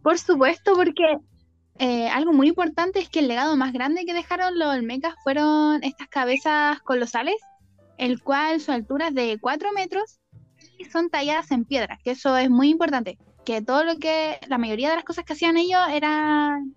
por 0.01 0.18
supuesto, 0.18 0.74
porque 0.75 1.18
eh, 1.80 2.10
algo 2.10 2.34
muy 2.34 2.48
importante 2.48 3.00
es 3.00 3.10
que 3.10 3.20
el 3.20 3.27
legado 3.27 3.56
más 3.58 3.74
grande 3.74 4.06
que 4.06 4.13
dejaron 4.13 4.58
los 4.58 4.70
Olmecas 4.70 5.15
fueron 5.24 5.84
estas 5.84 6.08
cabezas 6.08 6.80
colosales, 6.82 7.36
el 7.98 8.22
cual 8.22 8.60
su 8.62 8.72
altura 8.72 9.10
es 9.10 9.15
de 9.15 9.38
4 9.39 9.72
metros 9.74 10.22
son 10.91 11.10
talladas 11.10 11.51
en 11.51 11.65
piedra, 11.65 12.00
que 12.03 12.12
eso 12.12 12.36
es 12.38 12.50
muy 12.50 12.70
importante, 12.70 13.18
que 13.46 13.62
todo 13.62 13.84
lo 13.84 13.98
que, 13.98 14.39
la 14.48 14.58
mayoría 14.58 14.89
de 14.89 14.96
las 14.96 15.06
cosas 15.06 15.25
que 15.25 15.34
hacían 15.34 15.58
ellos 15.58 15.82
eran 15.91 16.75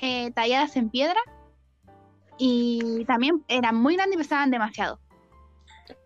eh, 0.00 0.30
talladas 0.32 0.76
en 0.76 0.90
piedra 0.90 1.20
y 2.38 3.04
también 3.06 3.44
eran 3.48 3.76
muy 3.76 3.96
grandes 3.96 4.16
y 4.16 4.22
pesaban 4.22 4.50
demasiado. 4.50 5.00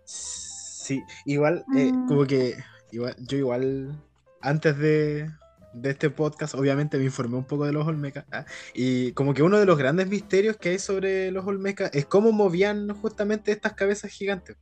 Sí, 0.04 1.02
igual, 1.24 1.64
eh, 1.76 1.92
mm. 1.92 2.08
como 2.08 2.26
que 2.26 2.56
igual, 2.92 3.16
yo 3.18 3.38
igual, 3.38 4.02
antes 4.40 4.76
de, 4.78 5.30
de 5.72 5.90
este 5.90 6.10
podcast, 6.10 6.54
obviamente 6.54 6.98
me 6.98 7.04
informé 7.04 7.36
un 7.36 7.44
poco 7.44 7.66
de 7.66 7.72
los 7.72 7.86
Olmecas. 7.86 8.24
¿ah? 8.32 8.44
Y 8.74 9.12
como 9.12 9.34
que 9.34 9.42
uno 9.42 9.58
de 9.58 9.66
los 9.66 9.78
grandes 9.78 10.08
misterios 10.08 10.56
que 10.56 10.70
hay 10.70 10.78
sobre 10.78 11.30
los 11.30 11.46
Olmecas 11.46 11.90
es 11.94 12.06
cómo 12.06 12.32
movían 12.32 12.88
justamente 13.00 13.52
estas 13.52 13.74
cabezas 13.74 14.10
gigantes 14.10 14.56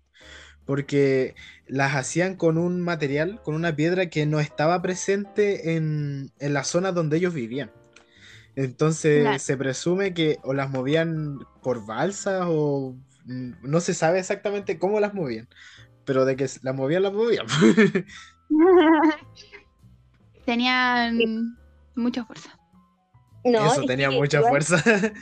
porque 0.64 1.34
las 1.66 1.94
hacían 1.94 2.36
con 2.36 2.58
un 2.58 2.80
material, 2.80 3.40
con 3.42 3.54
una 3.54 3.74
piedra 3.74 4.06
que 4.06 4.26
no 4.26 4.40
estaba 4.40 4.80
presente 4.82 5.74
en, 5.74 6.32
la 6.38 6.64
zona 6.64 6.92
donde 6.92 7.16
ellos 7.16 7.34
vivían. 7.34 7.70
Entonces 8.54 9.42
se 9.42 9.56
presume 9.56 10.12
que 10.12 10.38
o 10.42 10.52
las 10.52 10.70
movían 10.70 11.38
por 11.62 11.86
balsas 11.86 12.44
o 12.48 12.94
mm, 13.24 13.52
no 13.62 13.80
se 13.80 13.94
sabe 13.94 14.18
exactamente 14.18 14.78
cómo 14.78 15.00
las 15.00 15.14
movían, 15.14 15.48
pero 16.04 16.24
de 16.24 16.36
que 16.36 16.46
las 16.62 16.74
movían, 16.74 17.02
las 17.02 17.12
movían. 17.12 17.46
Tenían 20.44 21.56
mucha 21.94 22.24
fuerza. 22.24 22.58
Eso 23.44 23.84
tenía 23.86 24.10
mucha 24.10 24.42
fuerza. 24.42 24.82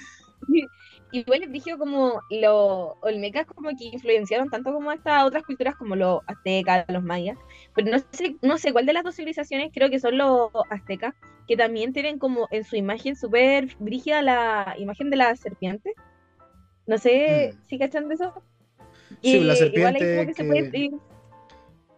igual 1.13 1.41
les 1.41 1.53
dije 1.53 1.77
como 1.77 2.21
los 2.31 2.93
olmecas 3.03 3.47
como 3.47 3.71
que 3.71 3.85
influenciaron 3.85 4.49
tanto 4.49 4.73
como 4.73 4.93
estas 4.93 5.25
otras 5.25 5.43
culturas 5.45 5.75
como 5.77 5.97
los 5.97 6.21
aztecas, 6.27 6.85
los 6.89 7.03
mayas, 7.03 7.37
pero 7.75 7.91
no 7.91 7.99
sé, 8.13 8.37
no 8.43 8.59
sé 8.59 8.73
cuál 8.73 8.87
de 8.87 8.93
las 8.93 9.05
dos 9.05 9.17
civilizaciones, 9.17 9.71
creo 9.73 9.91
que 9.91 9.99
son 9.99 10.19
los 10.19 10.51
aztecas, 10.71 11.15
que 11.51 11.57
también 11.57 11.93
tienen 11.93 12.21
como 12.21 12.47
en 12.53 12.63
su 12.63 12.77
imagen 12.77 13.17
súper 13.17 13.75
brígida 13.81 14.23
la 14.23 14.77
imagen 14.79 15.11
de 15.11 15.17
la 15.17 15.35
serpiente. 15.35 15.95
No 16.87 16.97
sé 16.97 17.53
mm. 17.53 17.67
si 17.67 17.77
cachan 17.77 18.09
de 18.09 18.15
eso. 18.15 18.41
Sí, 19.21 19.41
la 19.41 19.57
serpiente 19.57 20.29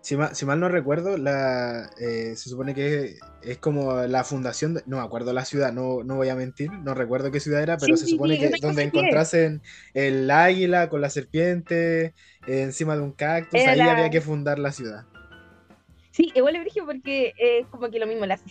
si 0.00 0.16
mal, 0.16 0.59
no 0.59 0.71
recuerdo, 0.71 1.18
la, 1.18 1.90
eh, 2.00 2.35
se 2.35 2.49
supone 2.49 2.75
que 2.75 3.18
es, 3.42 3.59
como 3.59 3.92
la 4.06 4.25
fundación, 4.25 4.82
no 4.87 4.97
me 4.97 5.02
acuerdo 5.02 5.35
la 5.35 5.44
ciudad, 5.44 5.71
no, 5.71 6.02
no 6.02 6.16
voy 6.16 6.30
a 6.30 6.35
mentir, 6.35 6.73
no 6.73 6.94
recuerdo 6.94 7.30
qué 7.30 7.38
ciudad 7.38 7.62
era, 7.62 7.76
pero 7.76 7.99
se 7.99 8.06
supone 8.06 8.38
que 8.38 8.52
donde 8.59 8.85
encontrasen 8.85 9.61
el 9.92 10.30
águila 10.30 10.88
con 10.88 11.02
la 11.02 11.11
serpiente 11.11 12.14
eh, 12.47 12.62
encima 12.62 12.97
de 12.97 13.02
un 13.02 13.12
cactus, 13.12 13.61
ahí 13.61 13.78
había 13.80 14.09
que 14.09 14.23
fundar 14.23 14.59
la 14.59 14.73
ciudad. 14.73 15.04
Sí, 16.12 16.31
igual 16.35 16.57
es 16.57 16.75
porque 16.85 17.33
es 17.38 17.66
como 17.69 17.90
que 17.90 17.99
lo 17.99 18.07
mismo, 18.07 18.26
las, 18.26 18.45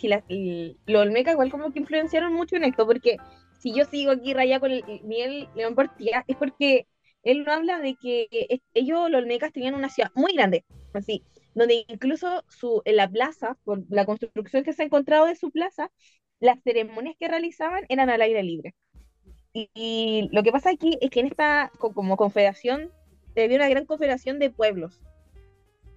los 0.88 1.02
Olmecas 1.02 1.34
igual 1.34 1.52
como 1.52 1.72
que 1.72 1.80
influenciaron 1.80 2.34
mucho 2.34 2.56
en 2.56 2.64
esto, 2.64 2.88
porque 2.88 3.18
si 3.60 3.74
yo 3.74 3.86
sigo 3.86 4.12
aquí 4.12 4.34
rayado 4.34 4.62
con 4.62 4.72
el, 4.72 4.84
Miguel 5.04 5.48
León 5.56 5.76
Portilla, 5.76 6.26
es 6.28 6.36
porque 6.38 6.88
él 7.24 7.48
habla 7.48 7.80
de 7.80 7.96
que 8.02 8.28
ellos, 8.74 9.12
los 9.12 9.22
Olmecas, 9.22 9.54
tenían 9.54 9.76
una 9.76 9.90
ciudad 9.90 10.10
muy 10.16 10.34
grande, 10.34 10.66
así, 10.94 11.24
donde 11.54 11.86
incluso 11.88 12.44
su, 12.50 12.82
en 12.84 12.96
la 12.96 13.08
plaza, 13.08 13.56
por 13.64 13.84
la 13.90 14.06
construcción 14.06 14.64
que 14.64 14.74
se 14.74 14.82
ha 14.82 14.86
encontrado 14.86 15.28
de 15.28 15.36
su 15.36 15.52
plaza, 15.52 15.92
las 16.40 16.60
ceremonias 16.64 17.16
que 17.20 17.28
realizaban 17.28 17.86
eran 17.90 18.10
al 18.10 18.24
aire 18.24 18.42
libre. 18.42 18.74
Y, 19.54 20.30
lo 20.32 20.42
que 20.42 20.52
pasa 20.52 20.72
aquí 20.72 20.98
es 21.00 21.12
que 21.12 21.20
en 21.20 21.28
esta 21.28 21.72
como 21.78 22.18
confederación 22.18 22.90
había 23.36 23.58
una 23.58 23.70
gran 23.70 23.86
confederación 23.86 24.40
de 24.40 24.50
pueblos. 24.50 25.00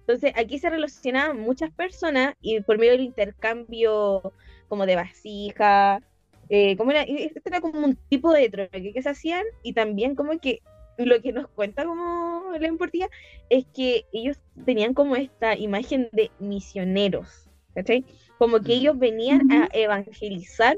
Entonces 0.07 0.33
aquí 0.35 0.59
se 0.59 0.69
relacionaban 0.69 1.39
muchas 1.39 1.71
personas 1.71 2.35
y 2.39 2.61
por 2.61 2.77
medio 2.77 2.91
del 2.91 3.01
intercambio 3.01 4.33
como 4.67 4.85
de 4.85 4.95
vasija, 4.95 6.01
eh, 6.49 6.77
como 6.77 6.91
era, 6.91 7.01
este 7.01 7.41
era 7.43 7.59
como 7.59 7.79
un 7.79 7.95
tipo 8.07 8.31
de 8.31 8.49
troque 8.49 8.93
que 8.93 9.01
se 9.01 9.09
hacían 9.09 9.43
y 9.63 9.73
también 9.73 10.13
como 10.13 10.37
que 10.39 10.61
lo 10.97 11.19
que 11.21 11.33
nos 11.33 11.47
cuenta 11.47 11.85
como 11.85 12.51
la 12.59 12.67
importía 12.67 13.09
es 13.49 13.65
que 13.73 14.05
ellos 14.13 14.37
tenían 14.63 14.93
como 14.93 15.15
esta 15.15 15.57
imagen 15.57 16.07
de 16.11 16.31
misioneros, 16.39 17.49
¿cachai? 17.73 18.05
Como 18.37 18.59
que 18.59 18.73
ellos 18.73 18.97
venían 18.97 19.51
a 19.51 19.69
evangelizar 19.73 20.77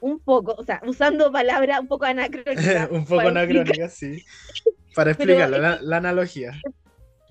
un 0.00 0.20
poco, 0.20 0.54
o 0.56 0.62
sea, 0.62 0.80
usando 0.86 1.32
palabras 1.32 1.80
un 1.80 1.88
poco 1.88 2.04
anacrónicas. 2.04 2.88
un 2.90 3.04
poco 3.04 3.22
anacrónicas, 3.22 3.92
sí. 3.92 4.24
Para 4.94 5.10
explicar 5.12 5.50
la, 5.50 5.96
analogía. 5.96 6.52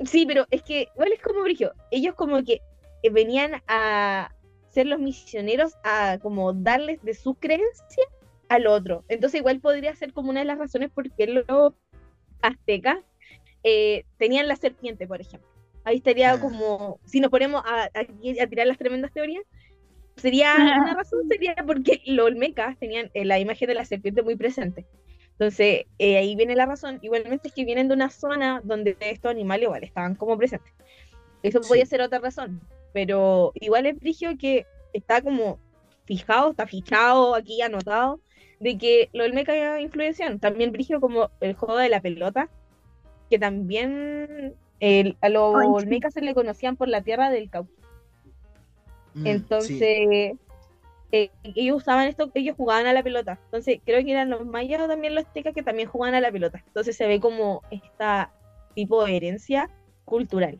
Sí, 0.05 0.25
pero 0.25 0.45
es 0.51 0.61
que, 0.61 0.87
igual 0.93 1.11
es 1.11 1.21
como 1.21 1.41
Brigio, 1.41 1.73
ellos 1.91 2.15
como 2.15 2.43
que 2.43 2.61
eh, 3.03 3.09
venían 3.09 3.61
a 3.67 4.31
ser 4.69 4.85
los 4.85 4.99
misioneros 4.99 5.73
a 5.83 6.19
como 6.21 6.53
darles 6.53 7.01
de 7.03 7.13
su 7.13 7.35
creencia 7.35 8.03
al 8.49 8.67
otro. 8.67 9.03
Entonces 9.07 9.39
igual 9.39 9.59
podría 9.59 9.95
ser 9.95 10.13
como 10.13 10.29
una 10.29 10.41
de 10.41 10.45
las 10.45 10.59
razones 10.59 10.91
por 10.91 11.09
qué 11.11 11.27
los 11.27 11.45
aztecas 12.41 12.99
eh, 13.63 14.05
tenían 14.17 14.47
la 14.47 14.55
serpiente, 14.55 15.07
por 15.07 15.19
ejemplo. 15.19 15.49
Ahí 15.83 15.97
estaría 15.97 16.33
ah. 16.33 16.39
como, 16.39 16.99
si 17.05 17.19
nos 17.19 17.31
ponemos 17.31 17.63
a, 17.65 17.89
a, 17.93 18.47
tirar 18.47 18.67
las 18.67 18.77
tremendas 18.77 19.11
teorías, 19.11 19.43
sería 20.15 20.55
una 20.83 20.95
razón 20.95 21.27
sería 21.27 21.55
porque 21.65 22.01
los 22.05 22.25
olmecas 22.25 22.77
tenían 22.77 23.09
eh, 23.13 23.25
la 23.25 23.39
imagen 23.39 23.67
de 23.67 23.73
la 23.73 23.85
serpiente 23.85 24.21
muy 24.21 24.35
presente. 24.35 24.85
Entonces, 25.39 25.85
eh, 25.99 26.17
ahí 26.17 26.35
viene 26.35 26.55
la 26.55 26.65
razón. 26.65 26.97
Igualmente 27.03 27.49
es 27.49 27.53
que 27.53 27.63
vienen 27.63 27.87
de 27.87 27.93
una 27.93 28.09
zona 28.09 28.59
donde 28.63 28.97
estos 28.99 29.29
animales 29.29 29.65
igual 29.65 29.83
estaban 29.83 30.15
como 30.15 30.35
presentes. 30.35 30.73
Eso 31.43 31.61
podría 31.61 31.85
ser 31.85 32.01
otra 32.01 32.17
razón. 32.17 32.59
Pero 32.91 33.51
igual 33.55 33.85
es 33.85 33.99
frigio 33.99 34.35
que 34.37 34.65
está 34.93 35.21
como 35.21 35.59
fijado, 36.05 36.49
está 36.49 36.65
fichado 36.65 37.35
aquí 37.35 37.61
anotado, 37.61 38.19
de 38.59 38.79
que 38.79 39.09
los 39.13 39.27
olmecas 39.27 39.79
influencian. 39.79 40.39
También 40.39 40.71
brigio 40.71 40.99
como 40.99 41.29
el 41.39 41.53
juego 41.53 41.77
de 41.77 41.89
la 41.89 42.01
pelota, 42.01 42.49
que 43.29 43.37
también 43.37 44.55
a 45.21 45.29
los 45.29 45.53
olmecas 45.53 46.15
se 46.15 46.21
le 46.21 46.33
conocían 46.33 46.77
por 46.77 46.87
la 46.87 47.03
tierra 47.03 47.29
del 47.29 47.51
Cauca. 47.51 47.71
Mm, 49.13 49.27
Entonces, 49.27 50.33
eh, 51.11 51.31
ellos 51.43 51.77
usaban 51.77 52.07
esto, 52.07 52.31
ellos 52.33 52.55
jugaban 52.57 52.85
a 52.87 52.93
la 52.93 53.03
pelota. 53.03 53.39
Entonces, 53.45 53.79
creo 53.85 54.03
que 54.03 54.11
eran 54.11 54.29
los 54.29 54.45
mayas 54.45 54.81
o 54.81 54.87
también 54.87 55.15
los 55.15 55.25
aztecas 55.25 55.53
que 55.53 55.63
también 55.63 55.87
jugaban 55.87 56.15
a 56.15 56.21
la 56.21 56.31
pelota. 56.31 56.63
Entonces 56.67 56.95
se 56.97 57.07
ve 57.07 57.19
como 57.19 57.61
esta 57.71 58.31
tipo 58.75 59.05
de 59.05 59.17
herencia 59.17 59.69
cultural. 60.05 60.59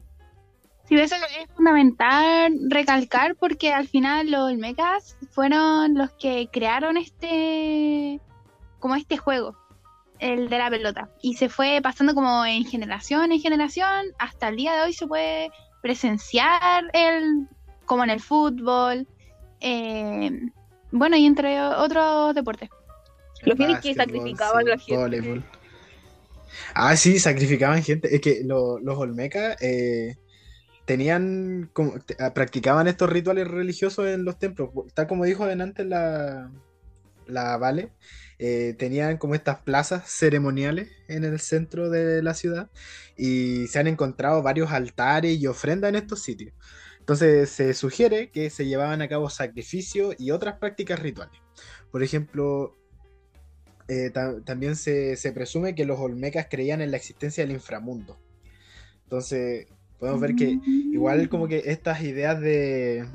Sí, 0.86 0.96
eso 0.96 1.16
es 1.16 1.50
fundamental 1.54 2.54
recalcar 2.70 3.36
porque 3.36 3.74
al 3.74 3.89
final 3.89 4.32
los 4.32 4.51
Olmecas 4.51 5.18
fueron 5.32 5.96
los 5.96 6.12
que 6.13 6.48
crearon 6.50 6.96
este 6.96 8.22
como 8.80 8.96
este 8.96 9.18
juego, 9.18 9.58
el 10.20 10.50
de 10.50 10.58
la 10.58 10.70
pelota. 10.70 11.10
Y 11.22 11.34
se 11.34 11.50
fue 11.50 11.82
pasando 11.84 12.16
como 12.16 12.46
en 12.46 12.63
generación 12.63 13.34
en 13.34 13.42
generación, 13.42 14.06
hasta 14.18 14.48
el 14.48 14.56
día 14.56 14.75
de 14.75 14.84
hoy 14.84 14.94
se 14.94 15.08
puede 15.08 15.51
presenciar 15.82 16.86
el 16.94 17.50
como 17.86 18.06
en 18.06 18.10
el 18.10 18.22
fútbol, 18.22 19.08
eh, 19.61 20.31
bueno, 20.91 21.17
y 21.17 21.25
entre 21.25 21.61
otros 21.61 22.33
deportes. 22.35 22.69
Los 23.43 23.57
fines 23.57 23.79
que 23.79 23.93
sacrificaban 23.93 24.65
la 24.65 24.77
gente. 24.77 25.43
Ah, 26.73 26.95
sí, 26.95 27.19
sacrificaban 27.19 27.83
gente. 27.83 28.15
Es 28.15 28.21
que 28.21 28.41
los 28.43 28.97
Olmecas 28.97 29.61
eh, 29.61 30.15
tenían, 30.85 31.69
como, 31.73 31.93
ah, 32.19 32.33
practicaban 32.33 32.87
estos 32.87 33.09
rituales 33.09 33.47
religiosos 33.47 34.07
en 34.07 34.25
los 34.25 34.39
templos. 34.39 34.69
Tal 34.93 35.07
como 35.07 35.25
dijo 35.25 35.43
adelante 35.43 35.85
la, 35.85 36.51
la 37.27 37.57
Vale, 37.57 37.91
eh, 38.39 38.75
tenían 38.77 39.17
como 39.17 39.35
estas 39.35 39.59
plazas 39.59 40.09
ceremoniales 40.09 40.89
en 41.07 41.23
el 41.23 41.39
centro 41.39 41.89
de 41.89 42.21
la 42.21 42.33
ciudad 42.33 42.69
y 43.17 43.67
se 43.67 43.79
han 43.79 43.87
encontrado 43.87 44.43
varios 44.43 44.71
altares 44.71 45.37
y 45.37 45.47
ofrendas 45.47 45.89
en 45.89 45.95
estos 45.95 46.21
sitios. 46.21 46.53
Entonces 47.07 47.49
se 47.49 47.73
sugiere 47.73 48.31
que 48.31 48.49
se 48.49 48.65
llevaban 48.65 49.01
a 49.01 49.07
cabo 49.07 49.29
sacrificios 49.29 50.13
y 50.19 50.31
otras 50.31 50.57
prácticas 50.57 50.99
rituales. 50.99 51.39
Por 51.89 52.03
ejemplo, 52.03 52.75
eh, 53.87 54.11
también 54.43 54.75
se, 54.75 55.17
presume 55.33 55.73
que 55.73 55.85
los 55.85 56.01
olmecas 56.01 56.47
creían 56.51 56.81
en 56.81 56.91
la 56.91 56.97
existencia 56.97 57.45
del 57.45 57.53
inframundo. 57.53 58.19
Entonces, 59.03 59.67
podemos 59.97 60.19
ver 60.19 60.35
que 60.35 60.59
igual 60.91 61.29
como 61.29 61.47
que 61.47 61.63
estas 61.67 62.01
ideas 62.01 62.41
de 62.41 63.07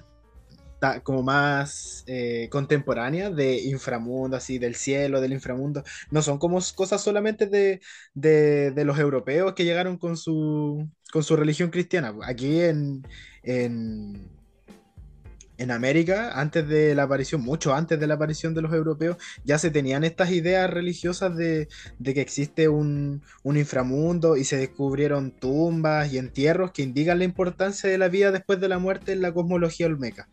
como 1.02 1.22
más 1.22 2.04
eh, 2.06 2.48
contemporáneas 2.50 3.34
de 3.34 3.60
inframundo, 3.62 4.36
así 4.36 4.58
del 4.58 4.74
cielo, 4.74 5.20
del 5.20 5.32
inframundo, 5.32 5.84
no 6.10 6.22
son 6.22 6.38
como 6.38 6.58
cosas 6.74 7.02
solamente 7.02 7.46
de, 7.46 7.80
de 8.14 8.84
los 8.84 8.98
europeos 8.98 9.54
que 9.54 9.64
llegaron 9.64 9.98
con 9.98 10.16
su, 10.16 10.88
con 11.12 11.22
su 11.22 11.36
religión 11.36 11.70
cristiana. 11.70 12.14
Aquí 12.26 12.60
en, 12.60 13.06
en, 13.42 14.30
América, 15.70 16.32
antes 16.40 16.66
de 16.66 16.94
la 16.94 17.04
aparición, 17.04 17.40
mucho 17.42 17.72
antes 17.72 18.00
de 18.00 18.06
la 18.08 18.14
aparición 18.14 18.52
de 18.52 18.62
los 18.62 18.72
europeos, 18.72 19.16
ya 19.44 19.58
se 19.58 19.70
tenían 19.70 20.02
estas 20.02 20.32
ideas 20.32 20.68
religiosas 20.68 21.36
de, 21.36 21.68
que 22.02 22.20
existe 22.20 22.68
un, 22.68 23.22
inframundo 23.44 24.36
y 24.36 24.44
se 24.44 24.56
descubrieron 24.56 25.30
tumbas 25.30 26.12
y 26.12 26.18
entierros 26.18 26.72
que 26.72 26.82
indican 26.82 27.18
la 27.18 27.24
importancia 27.24 27.88
de 27.88 27.98
la 27.98 28.08
vida 28.08 28.32
después 28.32 28.58
de 28.60 28.68
la 28.68 28.78
muerte 28.78 29.12
en 29.12 29.22
la 29.22 29.32
cosmología 29.32 29.86
olmeca. 29.86 30.28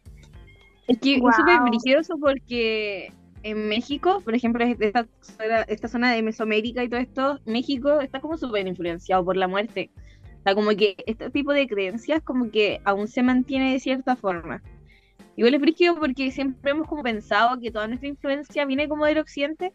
Es 0.89 0.97
que 0.97 1.15
es 1.15 1.21
súper 1.21 1.61
brilloso 1.61 2.17
porque 2.19 3.13
en 3.43 3.69
México, 3.69 4.21
por 4.25 4.33
ejemplo, 4.33 4.65
esta, 4.65 5.07
esta 5.67 5.87
zona 5.87 6.11
de 6.11 6.23
Mesoamérica 6.23 6.83
y 6.83 6.89
todo 6.89 6.99
esto, 6.99 7.39
México 7.45 8.01
está 8.01 8.19
como 8.19 8.37
súper 8.37 8.67
influenciado 8.67 9.23
por 9.23 9.37
la 9.37 9.47
muerte. 9.47 9.91
O 10.39 10.43
sea, 10.43 10.55
como 10.55 10.71
que 10.71 10.95
este 11.05 11.29
tipo 11.29 11.53
de 11.53 11.67
creencias 11.67 12.23
como 12.23 12.49
que 12.49 12.81
aún 12.85 13.07
se 13.07 13.21
mantiene 13.21 13.73
de 13.73 13.79
cierta 13.79 14.15
forma. 14.15 14.63
Igual 15.35 15.53
es 15.53 15.61
brígido 15.61 15.95
porque 15.95 16.31
siempre 16.31 16.71
hemos 16.71 16.87
como 16.87 17.03
pensado 17.03 17.59
que 17.59 17.71
toda 17.71 17.87
nuestra 17.87 18.09
influencia 18.09 18.65
viene 18.65 18.89
como 18.89 19.05
del 19.05 19.19
occidente, 19.19 19.73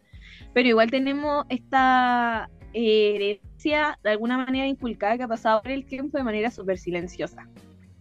pero 0.53 0.67
igual 0.67 0.91
tenemos 0.91 1.45
esta 1.49 2.49
herencia 2.73 3.97
de 4.03 4.09
alguna 4.11 4.37
manera 4.37 4.67
inculcada 4.67 5.17
que 5.17 5.23
ha 5.23 5.27
pasado 5.27 5.61
por 5.61 5.71
el 5.71 5.85
tiempo 5.85 6.17
de 6.17 6.25
manera 6.25 6.51
súper 6.51 6.77
silenciosa. 6.77 7.47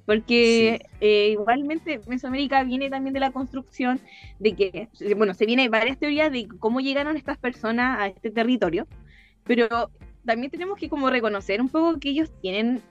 Porque 0.07 0.87
eh, 1.01 1.31
igualmente 1.33 2.01
Mesoamérica 2.07 2.63
viene 2.63 2.91
también 2.91 3.15
de 3.15 3.21
la 3.21 3.33
construcción 3.33 4.01
de 4.39 4.55
que, 4.55 4.89
bueno, 5.17 5.33
se 5.35 5.47
viene 5.47 5.69
varias 5.69 5.99
teorías 5.99 6.31
de 6.31 6.47
cómo 6.59 6.81
llegaron 6.81 7.17
estas 7.17 7.39
personas 7.39 7.99
a 7.99 8.07
este 8.09 8.31
territorio, 8.31 8.87
pero 9.45 9.91
también 10.25 10.51
tenemos 10.51 10.79
que 10.79 10.89
como 10.89 11.11
reconocer 11.11 11.61
un 11.61 11.69
poco 11.69 11.99
que 11.99 12.11
ellos 12.11 12.31
tienen, 12.41 12.83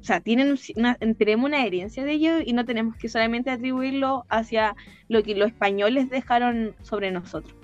o 0.00 0.04
sea, 0.04 0.20
tienen 0.20 0.56
una, 0.76 0.94
tenemos 0.94 1.46
una 1.46 1.64
herencia 1.64 2.04
de 2.04 2.12
ellos 2.12 2.42
y 2.44 2.52
no 2.52 2.64
tenemos 2.64 2.96
que 2.96 3.08
solamente 3.08 3.50
atribuirlo 3.50 4.24
hacia 4.28 4.74
lo 5.08 5.22
que 5.22 5.34
los 5.34 5.48
españoles 5.48 6.10
dejaron 6.10 6.74
sobre 6.82 7.10
nosotros. 7.10 7.54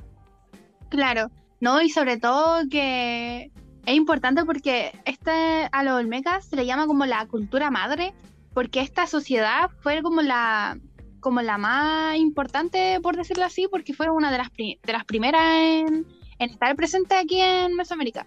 Claro, 0.88 1.30
no, 1.60 1.80
y 1.80 1.90
sobre 1.90 2.18
todo 2.18 2.68
que 2.70 3.50
es 3.86 3.94
importante 3.94 4.44
porque 4.44 4.92
este, 5.04 5.68
a 5.70 5.84
los 5.84 5.94
olmecas 5.94 6.46
se 6.46 6.56
le 6.56 6.66
llama 6.66 6.86
como 6.86 7.06
la 7.06 7.26
cultura 7.26 7.70
madre, 7.70 8.12
porque 8.54 8.80
esta 8.80 9.06
sociedad 9.06 9.70
fue 9.80 10.02
como 10.02 10.22
la 10.22 10.78
como 11.20 11.42
la 11.42 11.58
más 11.58 12.16
importante, 12.16 12.98
por 13.02 13.16
decirlo 13.16 13.44
así, 13.44 13.68
porque 13.70 13.92
fue 13.92 14.08
una 14.10 14.32
de 14.32 14.38
las, 14.38 14.50
de 14.56 14.92
las 14.92 15.04
primeras 15.04 15.42
en, 15.44 16.06
estar 16.38 16.74
presente 16.74 17.14
aquí 17.14 17.40
en 17.40 17.74
Mesoamérica. 17.74 18.26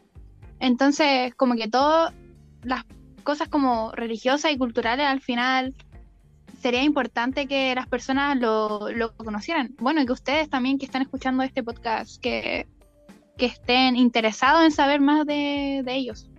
Entonces, 0.59 1.33
como 1.35 1.55
que 1.55 1.67
todas 1.67 2.13
las 2.61 2.85
cosas 3.23 3.49
como 3.49 3.91
religiosas 3.93 4.51
y 4.51 4.57
culturales 4.57 5.07
al 5.07 5.21
final 5.21 5.73
sería 6.61 6.83
importante 6.83 7.47
que 7.47 7.75
las 7.75 7.87
personas 7.87 8.37
lo, 8.39 8.87
conocieran. 9.17 9.75
Bueno, 9.79 10.01
y 10.01 10.05
que 10.05 10.13
ustedes 10.13 10.49
también 10.49 10.77
que 10.77 10.85
están 10.85 11.01
escuchando 11.01 11.43
este 11.43 11.63
podcast, 11.63 12.21
que, 12.21 12.67
estén 13.37 13.97
interesados 13.97 14.63
en 14.63 14.71
saber 14.71 15.01
más 15.01 15.25
de, 15.25 15.83
ellos 15.85 16.29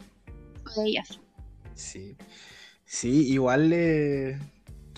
o 0.64 0.80
de 0.80 0.88
ellas. 0.88 1.20
Sí, 1.74 2.16
sí, 2.94 3.32
igual 3.32 3.72
eh, 3.72 4.38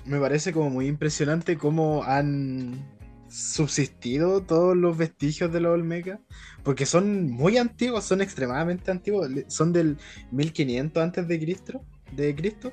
me 0.05 0.21
parece 0.21 0.53
como 0.53 0.69
muy 0.69 0.87
impresionante 0.87 1.57
cómo 1.57 2.05
han 2.05 2.75
subsistido 3.29 4.43
todos 4.43 4.77
los 4.77 4.97
vestigios 4.99 5.51
de 5.51 5.61
los 5.61 5.73
Olmeca, 5.73 6.21
porque 6.63 6.85
son 6.85 7.31
muy 7.31 7.57
antiguos, 7.57 8.05
son 8.05 8.21
extremadamente 8.21 8.91
antiguos, 8.91 9.31
son 9.49 9.73
del 9.73 9.97
1500 10.31 11.03
antes 11.03 11.27
de 11.27 11.41
Cristo, 11.41 11.85
de 12.13 12.35
Cristo. 12.35 12.73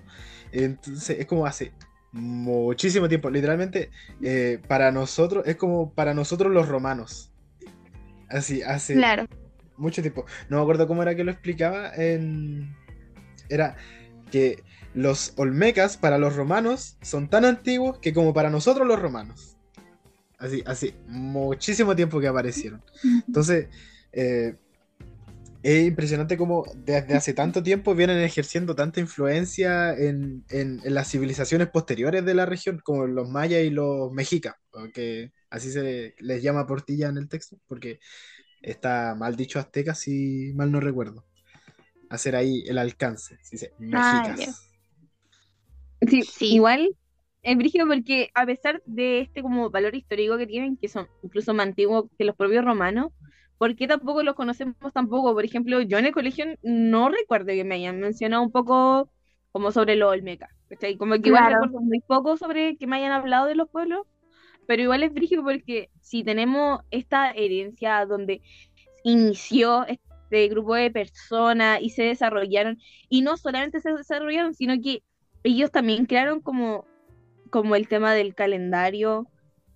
Entonces 0.52 1.18
es 1.20 1.26
como 1.26 1.46
hace 1.46 1.72
muchísimo 2.12 3.08
tiempo, 3.08 3.30
literalmente 3.30 3.92
eh, 4.22 4.60
para 4.68 4.92
nosotros 4.92 5.48
es 5.48 5.56
como 5.56 5.94
para 5.94 6.14
nosotros 6.14 6.52
los 6.52 6.68
romanos. 6.68 7.32
Así, 8.30 8.62
hace 8.62 9.02
mucho 9.78 10.02
tiempo. 10.02 10.26
No 10.50 10.58
me 10.58 10.64
acuerdo 10.64 10.86
cómo 10.86 11.02
era 11.02 11.16
que 11.16 11.24
lo 11.24 11.32
explicaba 11.32 11.94
en 11.96 12.76
era 13.50 13.76
que 14.32 14.64
los 14.94 15.34
olmecas 15.38 15.98
para 15.98 16.18
los 16.18 16.36
romanos 16.36 16.98
son 17.02 17.30
tan 17.30 17.46
antiguos 17.46 18.00
que 18.00 18.14
como 18.14 18.34
para 18.34 18.50
nosotros 18.50 18.88
los 18.88 19.00
romanos. 19.00 19.58
Así, 20.38 20.62
así, 20.66 20.94
muchísimo 21.08 21.96
tiempo 21.96 22.20
que 22.20 22.28
aparecieron. 22.28 22.84
Entonces, 23.28 23.68
eh, 24.12 24.56
es 25.64 25.88
impresionante 25.88 26.38
cómo 26.38 26.66
desde 26.76 27.16
hace 27.16 27.34
tanto 27.34 27.64
tiempo 27.64 27.96
vienen 27.96 28.20
ejerciendo 28.20 28.76
tanta 28.76 29.00
influencia 29.00 29.98
en, 29.98 30.44
las 30.84 31.10
civilizaciones 31.10 31.70
posteriores 31.70 32.26
de 32.26 32.34
la 32.34 32.46
región, 32.46 32.82
como 32.84 33.08
los 33.08 33.30
mayas 33.30 33.64
y 33.64 33.70
los 33.70 34.12
mexicas, 34.12 34.56
que 34.94 35.32
así 35.50 35.72
se 35.72 36.16
les 36.20 36.44
llama 36.44 36.68
portilla 36.68 37.08
en 37.08 37.18
el 37.18 37.30
texto, 37.30 37.58
porque 37.68 38.02
está 38.62 39.16
mal 39.16 39.38
dicho 39.38 39.58
azteca, 39.58 39.96
si 39.96 40.52
mal 40.54 40.70
no 40.70 40.82
recuerdo. 40.82 41.26
Hacer 42.10 42.36
ahí 42.36 42.64
el 42.68 42.78
alcance, 42.78 43.38
si 43.42 43.58
se, 43.58 43.72
ah, 43.94 44.26
mexicas. 44.28 44.73
Sí, 46.08 46.24
sí, 46.24 46.56
igual 46.56 46.96
es 47.44 47.58
brígido 47.58 47.86
porque 47.86 48.30
a 48.34 48.46
pesar 48.46 48.82
de 48.86 49.20
este 49.20 49.42
como 49.42 49.70
valor 49.70 49.96
histórico 49.96 50.38
que 50.38 50.48
tienen, 50.48 50.78
que 50.78 50.88
son 50.88 51.08
incluso 51.22 51.54
más 51.54 51.68
antiguos 51.68 52.06
que 52.18 52.24
los 52.24 52.36
propios 52.36 52.64
romanos, 52.64 53.12
¿por 53.58 53.76
qué 53.76 53.88
tampoco 53.88 54.24
los 54.24 54.36
conocemos 54.36 54.76
tampoco? 54.94 55.34
Por 55.34 55.46
ejemplo, 55.46 55.82
yo 55.82 55.98
en 55.98 56.06
el 56.06 56.14
colegio 56.14 56.46
no 56.64 57.10
recuerdo 57.10 57.48
que 57.48 57.64
me 57.64 57.76
hayan 57.76 58.00
mencionado 58.00 58.44
un 58.44 58.52
poco 58.52 59.10
como 59.52 59.72
sobre 59.72 59.96
los 59.96 60.12
Olmeca, 60.12 60.50
Como 60.98 61.14
que 61.22 61.30
igual 61.30 61.54
recuerdo 61.54 61.80
muy 61.82 62.00
poco 62.00 62.38
sobre 62.38 62.76
que 62.78 62.88
me 62.88 62.96
hayan 62.96 63.12
hablado 63.12 63.46
de 63.46 63.56
los 63.56 63.70
pueblos, 63.70 64.08
pero 64.68 64.82
igual 64.82 65.04
es 65.04 65.14
brígido 65.14 65.44
porque 65.44 65.90
si 66.02 66.24
tenemos 66.24 66.82
esta 66.90 67.32
herencia 67.32 68.06
donde 68.06 68.42
inició 69.04 69.86
este 69.86 70.48
grupo 70.48 70.74
de 70.76 70.90
personas 70.90 71.82
y 71.82 71.90
se 71.90 72.04
desarrollaron, 72.04 72.80
y 73.10 73.22
no 73.22 73.38
solamente 73.38 73.80
se 73.82 73.92
desarrollaron, 73.92 74.56
sino 74.56 74.74
que 74.82 75.04
ellos 75.44 75.72
también 75.72 76.06
crearon 76.06 76.42
como 76.42 76.86
como 77.50 77.76
el 77.76 77.88
tema 77.88 78.14
del 78.14 78.34
calendario, 78.34 79.28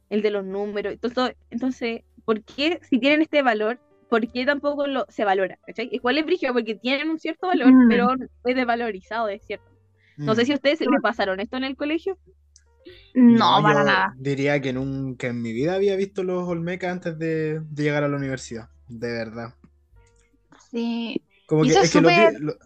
el 0.09 0.23
de 0.23 0.31
los 0.31 0.43
números, 0.43 0.93
entonces, 0.93 1.35
entonces 1.51 2.01
¿por 2.25 2.43
qué 2.43 2.79
si 2.89 2.99
tienen 2.99 3.21
este 3.21 3.41
valor, 3.41 3.79
por 4.09 4.27
qué 4.31 4.45
tampoco 4.45 4.87
lo, 4.87 5.05
se 5.09 5.23
valora? 5.23 5.59
Igual 5.91 6.17
es 6.17 6.25
brígido 6.25 6.53
porque 6.53 6.75
tienen 6.75 7.09
un 7.09 7.19
cierto 7.19 7.47
valor, 7.47 7.71
mm. 7.71 7.87
pero 7.87 8.13
es 8.43 8.55
desvalorizado, 8.55 9.29
es 9.29 9.41
cierto. 9.45 9.69
No 10.17 10.35
sé 10.35 10.43
mm. 10.43 10.45
si 10.45 10.53
ustedes 10.55 10.81
le 10.81 10.99
pasaron 11.01 11.39
esto 11.39 11.55
en 11.55 11.63
el 11.63 11.77
colegio. 11.77 12.17
No, 13.13 13.61
para 13.61 13.79
yo 13.79 13.85
nada. 13.85 14.15
diría 14.17 14.59
que 14.61 14.73
nunca 14.73 15.27
en 15.27 15.41
mi 15.41 15.53
vida 15.53 15.75
había 15.75 15.95
visto 15.95 16.23
los 16.23 16.47
Olmecas 16.47 16.91
antes 16.91 17.17
de, 17.17 17.61
de 17.61 17.83
llegar 17.83 18.03
a 18.03 18.07
la 18.07 18.17
universidad, 18.17 18.69
de 18.89 19.11
verdad. 19.11 19.53
Sí. 20.71 21.21
Como 21.45 21.63
Y 21.63 21.67
que 21.67 21.73
eso 21.73 21.81
es 21.81 21.95
es 21.95 22.01
que 22.01 22.01
lo, 22.01 22.39
lo-. 22.39 22.57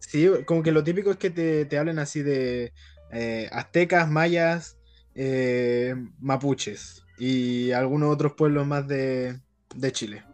Sí, 0.00 0.28
como 0.46 0.62
que 0.62 0.72
lo 0.72 0.84
típico 0.84 1.10
es 1.10 1.16
que 1.16 1.30
te, 1.30 1.64
te 1.64 1.78
hablen 1.78 1.98
así 1.98 2.22
de 2.22 2.72
eh, 3.12 3.48
aztecas, 3.52 4.08
mayas, 4.10 4.78
eh, 5.14 5.94
mapuches 6.20 7.04
y 7.18 7.72
algunos 7.72 8.10
otros 8.10 8.32
pueblos 8.34 8.66
más 8.66 8.88
de, 8.88 9.38
de 9.74 9.92
Chile. 9.92 10.24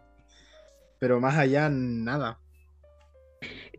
Pero 0.98 1.20
más 1.20 1.36
allá, 1.36 1.68
nada. 1.68 2.38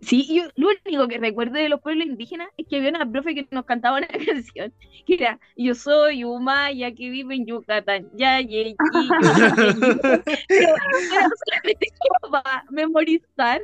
Sí, 0.02 0.28
yo 0.36 0.43
lo 0.56 0.69
único 0.86 1.08
que 1.08 1.17
recuerdo 1.17 1.54
de 1.54 1.69
los 1.69 1.82
pueblos 1.82 2.06
indígenas 2.06 2.50
es 2.58 2.67
que 2.67 2.78
había 2.78 2.89
una 2.89 3.12
profe 3.12 3.34
que 3.34 3.47
nos 3.50 3.65
cantaba 3.65 3.97
una 3.97 4.08
canción 4.26 4.73
que 5.06 5.13
era 5.15 5.39
Yo 5.56 5.73
soy 5.73 6.23
Umaya 6.23 6.93
que 6.93 7.10
vive 7.10 7.36
en 7.36 7.45
Yucatán, 7.45 8.10
ya, 8.13 8.39
ye, 8.41 8.63
ye". 8.65 8.76
Pero 10.47 10.76
era 10.76 11.30
solamente 11.45 11.88
como 12.21 12.32
para 12.32 12.65
memorizar. 12.69 13.62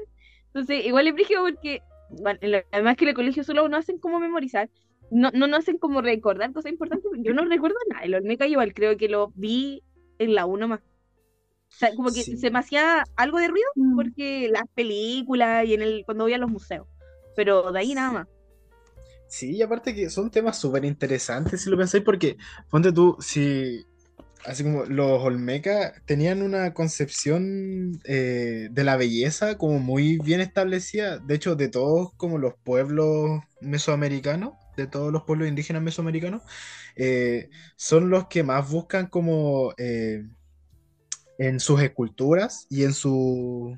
Entonces, 0.48 0.86
igual 0.86 1.08
es 1.08 1.14
brígido 1.14 1.44
porque, 1.44 1.82
bueno, 2.22 2.40
además 2.72 2.96
que 2.98 3.06
en 3.06 3.10
el 3.10 3.16
colegio 3.16 3.44
solo 3.44 3.68
no 3.70 3.78
hacen 3.78 3.98
como 3.98 4.20
memorizar, 4.20 4.70
no, 5.12 5.32
no 5.32 5.48
nos 5.48 5.60
hacen 5.60 5.78
como 5.78 6.02
recordar 6.02 6.52
cosas 6.54 6.72
importantes. 6.72 7.12
Yo 7.20 7.34
no 7.34 7.46
recuerdo 7.46 7.76
nada. 7.90 8.04
El 8.04 8.16
Olmeca 8.16 8.48
igual 8.48 8.74
creo 8.74 8.98
que 8.98 9.10
lo 9.10 9.32
vi 9.36 9.84
en 10.20 10.34
la 10.36 10.46
1 10.46 10.68
más. 10.68 10.80
O 10.82 11.76
sea, 11.76 11.94
como 11.96 12.10
que 12.10 12.22
Sí. 12.24 12.38
se 12.38 12.52
me 12.52 12.60
hacía 12.60 13.04
algo 13.16 13.40
de 13.40 13.48
ruido 13.48 13.68
Mm. 13.76 13.96
porque 13.96 14.48
las 14.50 14.64
películas 14.76 15.66
y 15.66 15.74
en 15.74 15.82
el 15.82 16.04
cuando 16.06 16.24
voy 16.26 16.34
a 16.34 16.38
los 16.38 16.50
museos. 16.50 16.88
Pero 17.36 17.72
de 17.72 17.80
ahí 17.80 17.94
nada 17.96 18.12
más. 18.12 18.28
Sí, 19.28 19.56
y 19.56 19.62
aparte 19.64 19.96
que 19.96 20.10
son 20.12 20.30
temas 20.30 20.60
súper 20.60 20.86
interesantes 20.86 21.62
si 21.64 21.70
lo 21.72 21.78
pensáis, 21.78 22.04
porque 22.04 22.38
ponte 22.70 22.92
tú, 22.92 23.18
si 23.20 23.84
así 24.46 24.64
como 24.64 24.86
los 24.86 25.22
Olmeca 25.24 25.94
tenían 26.06 26.42
una 26.42 26.74
concepción 26.74 28.00
eh, 28.06 28.68
de 28.72 28.84
la 28.84 28.98
belleza 28.98 29.58
como 29.58 29.80
muy 29.80 30.18
bien 30.20 30.42
establecida, 30.42 31.20
de 31.20 31.36
hecho, 31.36 31.56
de 31.56 31.70
todos 31.70 32.14
como 32.18 32.38
los 32.38 32.54
pueblos 32.64 33.42
mesoamericanos, 33.62 34.54
de 34.78 34.88
todos 34.88 35.12
los 35.12 35.24
pueblos 35.24 35.48
indígenas 35.48 35.82
mesoamericanos, 35.84 36.42
eh, 36.96 37.50
son 37.76 38.10
los 38.10 38.28
que 38.28 38.44
más 38.44 38.70
buscan 38.70 39.08
como 39.08 39.74
eh, 39.78 40.24
en 41.38 41.60
sus 41.60 41.82
esculturas 41.82 42.66
y 42.70 42.84
en 42.84 42.94
su 42.94 43.78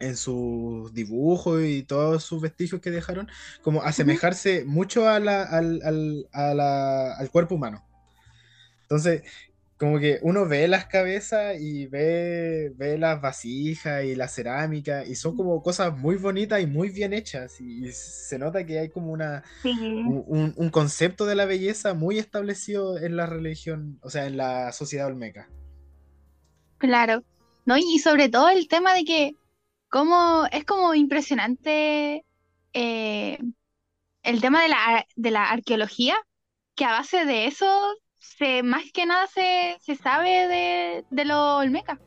en 0.00 0.16
sus 0.16 0.92
dibujos 0.94 1.62
y 1.62 1.84
todos 1.84 2.24
sus 2.24 2.42
vestigios 2.42 2.80
que 2.80 2.90
dejaron, 2.90 3.28
como 3.62 3.82
asemejarse 3.82 4.64
mucho 4.64 5.08
a 5.08 5.20
la- 5.20 5.44
al, 5.44 5.80
al- 5.84 6.28
a 6.32 6.54
la- 6.54 7.14
al 7.16 7.30
cuerpo 7.30 7.54
humano. 7.54 7.84
Entonces, 8.82 9.22
como 9.82 9.98
que 9.98 10.20
uno 10.22 10.46
ve 10.46 10.68
las 10.68 10.86
cabezas 10.86 11.60
y 11.60 11.86
ve, 11.88 12.72
ve 12.76 12.96
las 12.98 13.20
vasijas 13.20 14.04
y 14.04 14.14
la 14.14 14.28
cerámica 14.28 15.04
y 15.04 15.16
son 15.16 15.34
como 15.36 15.60
cosas 15.60 15.98
muy 15.98 16.14
bonitas 16.14 16.62
y 16.62 16.68
muy 16.68 16.90
bien 16.90 17.12
hechas 17.12 17.60
y, 17.60 17.90
se 17.90 18.38
nota 18.38 18.64
que 18.64 18.78
hay 18.78 18.90
como 18.90 19.10
una, 19.10 19.42
Sí. 19.60 19.70
un- 20.06 20.54
un 20.56 20.70
concepto 20.70 21.26
de 21.26 21.34
la 21.34 21.46
belleza 21.46 21.94
muy 21.94 22.20
establecido 22.20 22.96
en 22.96 23.16
la 23.16 23.26
religión, 23.26 23.98
o 24.02 24.08
sea, 24.08 24.26
en 24.26 24.36
la 24.36 24.70
sociedad 24.70 25.08
olmeca. 25.08 25.48
Claro, 26.78 27.24
¿no? 27.64 27.76
Y 27.76 27.98
sobre 27.98 28.28
todo 28.28 28.50
el 28.50 28.68
tema 28.68 28.94
de 28.94 29.02
que 29.02 29.34
como 29.88 30.46
es 30.52 30.64
como 30.64 30.94
impresionante 30.94 32.24
eh, 32.72 33.38
el 34.22 34.40
tema 34.40 34.62
de 34.62 34.68
la, 34.68 35.06
de 35.16 35.30
la 35.32 35.50
arqueología, 35.50 36.14
que 36.76 36.84
a 36.84 36.92
base 36.92 37.24
de 37.24 37.46
eso 37.46 37.66
se, 38.42 38.62
más 38.62 38.90
que 38.92 39.06
nada 39.06 39.26
se, 39.28 39.76
se 39.80 39.94
sabe 39.96 40.48
de, 40.48 41.04
de 41.10 41.24
los 41.24 41.36
olmecas. 41.38 41.98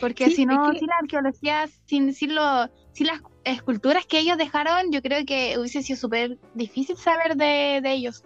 Porque 0.00 0.26
Sí, 0.26 0.36
si 0.36 0.46
no, 0.46 0.72
que- 0.72 0.78
sin 0.78 0.88
la 0.88 0.96
arqueología, 1.02 1.68
sin, 1.86 2.12
sin, 2.14 2.34
lo- 2.34 2.68
sin 2.92 3.06
las 3.08 3.20
esculturas 3.44 4.06
que 4.06 4.18
ellos 4.20 4.38
dejaron, 4.38 4.90
yo 4.90 5.02
creo 5.02 5.24
que 5.26 5.58
hubiese 5.58 5.82
sido 5.82 5.98
súper 5.98 6.38
difícil 6.54 6.96
saber 6.96 7.36
de, 7.36 7.80
de 7.82 7.92
ellos. 7.92 8.24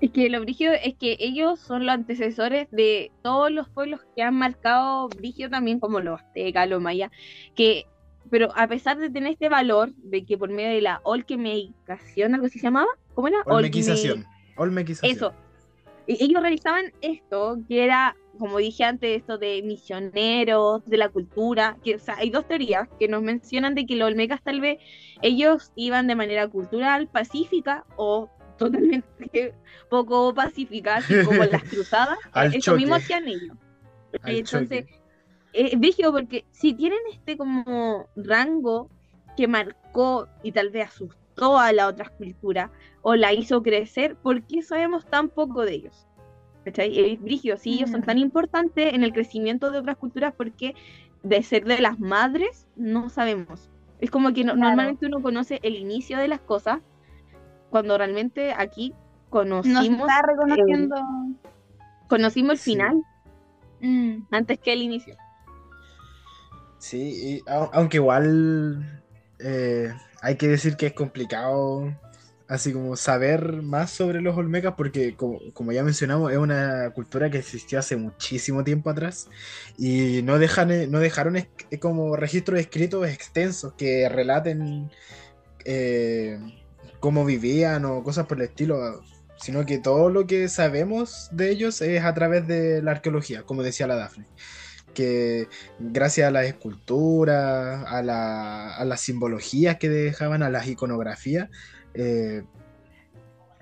Es 0.00 0.10
que 0.10 0.28
lo 0.28 0.40
brígido 0.40 0.72
es 0.72 0.94
que 0.98 1.16
ellos 1.20 1.60
son 1.60 1.86
los 1.86 1.94
antecesores 1.94 2.68
de 2.72 3.12
todos 3.22 3.52
los 3.52 3.68
pueblos 3.68 4.00
que 4.16 4.22
han 4.22 4.34
marcado 4.34 5.08
brígido 5.08 5.48
también, 5.50 5.78
como 5.78 6.00
los 6.00 6.20
aztecas, 6.20 6.68
los 6.68 6.80
mayas, 6.82 7.10
que, 7.54 7.86
pero 8.30 8.48
a 8.56 8.66
pesar 8.66 8.96
de 8.98 9.10
tener 9.10 9.32
este 9.32 9.48
valor 9.48 9.92
de 9.96 10.24
que 10.24 10.36
por 10.36 10.50
medio 10.50 10.70
de 10.70 10.80
la 10.80 11.00
olquemeización, 11.04 12.34
algo 12.34 12.46
así 12.46 12.58
se 12.58 12.64
llamaba, 12.66 12.88
¿cómo 13.14 13.28
era? 13.28 13.38
Olme- 13.44 13.56
Olmequización. 13.56 14.26
Olmequización. 14.56 15.12
Eso. 15.16 15.34
Y 16.06 16.24
ellos 16.24 16.42
realizaban 16.42 16.86
esto, 17.00 17.58
que 17.68 17.84
era, 17.84 18.16
como 18.38 18.58
dije 18.58 18.84
antes, 18.84 19.16
esto 19.20 19.38
de 19.38 19.62
misioneros, 19.62 20.84
de 20.86 20.96
la 20.96 21.08
cultura, 21.08 21.76
que 21.84 21.94
o 21.96 21.98
sea, 21.98 22.16
hay 22.16 22.30
dos 22.30 22.46
teorías 22.46 22.88
que 22.98 23.08
nos 23.08 23.22
mencionan 23.22 23.74
de 23.74 23.86
que 23.86 23.96
los 23.96 24.08
olmecas 24.08 24.42
tal 24.42 24.60
vez 24.60 24.78
ellos 25.22 25.72
iban 25.76 26.06
de 26.06 26.16
manera 26.16 26.48
cultural, 26.48 27.08
pacífica 27.08 27.84
o 27.96 28.28
totalmente 28.58 29.54
poco 29.90 30.34
pacífica, 30.34 30.96
así 30.96 31.24
como 31.24 31.44
las 31.44 31.62
cruzadas, 31.70 32.18
Al 32.32 32.54
eso 32.54 32.74
mismo 32.74 32.94
choque. 32.94 33.04
hacían 33.04 33.28
ellos. 33.28 33.56
Al 34.22 34.36
Entonces, 34.36 34.86
brígido 35.76 36.12
porque 36.12 36.44
si 36.50 36.74
tienen 36.74 36.98
este 37.12 37.36
como 37.36 38.08
rango 38.16 38.90
que 39.36 39.46
marcó 39.48 40.28
y 40.42 40.52
tal 40.52 40.70
vez 40.70 40.88
asustó 40.88 41.21
a 41.40 41.72
las 41.72 41.88
otras 41.88 42.10
culturas 42.10 42.70
o 43.02 43.14
la 43.16 43.32
hizo 43.32 43.62
crecer, 43.62 44.16
¿por 44.16 44.42
qué 44.42 44.62
sabemos 44.62 45.06
tan 45.06 45.28
poco 45.28 45.62
de 45.62 45.74
ellos? 45.74 46.06
¿Cachai? 46.64 47.12
Es 47.12 47.20
brígido, 47.20 47.56
si 47.56 47.74
ellos 47.74 47.90
son 47.90 48.00
Mm. 48.02 48.04
tan 48.04 48.18
importantes 48.18 48.94
en 48.94 49.02
el 49.02 49.12
crecimiento 49.12 49.70
de 49.70 49.78
otras 49.78 49.96
culturas, 49.96 50.32
porque 50.36 50.74
de 51.22 51.42
ser 51.42 51.64
de 51.64 51.80
las 51.80 51.98
madres 51.98 52.68
no 52.76 53.08
sabemos. 53.08 53.68
Es 54.00 54.10
como 54.10 54.32
que 54.32 54.44
no- 54.44 54.52
Claro. 54.54 54.68
normalmente 54.68 55.06
uno 55.06 55.20
conoce 55.22 55.58
el 55.62 55.74
inicio 55.76 56.18
de 56.18 56.28
las 56.28 56.40
cosas, 56.40 56.80
cuando 57.70 57.96
realmente 57.98 58.52
aquí 58.56 58.90
No 58.90 59.30
conocimos, 59.30 60.08
está 60.08 60.22
reconociendo. 60.26 60.96
conocimos 62.08 62.52
el 62.52 62.58
Sí. 62.58 62.72
final 62.72 63.02
Mm, 63.80 64.26
antes 64.30 64.60
que 64.60 64.72
el 64.74 64.82
inicio. 64.82 65.16
Sí, 66.78 66.98
y 67.38 67.40
au- 67.50 67.70
aunque 67.72 67.96
igual 67.96 69.01
eh, 69.42 69.92
hay 70.20 70.36
que 70.36 70.48
decir 70.48 70.76
que 70.76 70.86
es 70.86 70.92
complicado 70.94 71.92
así 72.48 72.72
como 72.72 72.96
saber 72.96 73.62
más 73.62 73.90
sobre 73.90 74.20
los 74.20 74.36
olmecas 74.36 74.74
porque 74.76 75.16
como, 75.16 75.72
ya 75.72 75.82
mencionamos 75.84 76.32
es 76.32 76.38
una 76.38 76.90
cultura 76.94 77.30
que 77.30 77.38
existió 77.38 77.78
hace 77.78 77.96
muchísimo 77.96 78.62
tiempo 78.64 78.90
atrás 78.90 79.28
y 79.78 80.20
no 80.22 80.38
dejan 80.38 80.70
eh, 80.70 80.86
no 80.86 80.98
dejaron 81.00 81.36
es- 81.36 81.48
eh, 81.70 81.78
como 81.78 82.16
registros 82.16 82.60
escritos 82.60 83.08
extensos 83.08 83.72
que 83.74 84.08
relaten 84.08 84.90
cómo 87.00 87.24
vivían 87.24 87.84
o 87.84 88.02
cosas 88.02 88.26
por 88.26 88.38
el 88.38 88.44
estilo 88.48 89.02
sino 89.36 89.66
que 89.66 89.78
todo 89.78 90.08
lo 90.08 90.26
que 90.26 90.48
sabemos 90.48 91.28
de 91.32 91.50
ellos 91.50 91.80
es 91.80 92.04
a 92.04 92.14
través 92.14 92.46
de 92.46 92.82
la 92.82 92.92
arqueología 92.92 93.42
como 93.42 93.62
decía 93.62 93.86
la 93.86 93.96
Dafne 93.96 94.26
que 94.94 95.48
gracias 95.78 96.28
a 96.28 96.30
las 96.30 96.44
esculturas, 96.46 97.84
a, 97.86 98.02
la- 98.02 98.74
a 98.76 98.84
las 98.84 99.00
simbologías 99.00 99.76
que 99.78 99.88
dejaban, 99.88 100.42
a 100.42 100.50
las 100.50 100.66
iconografías, 100.68 101.48
eh, 101.94 102.42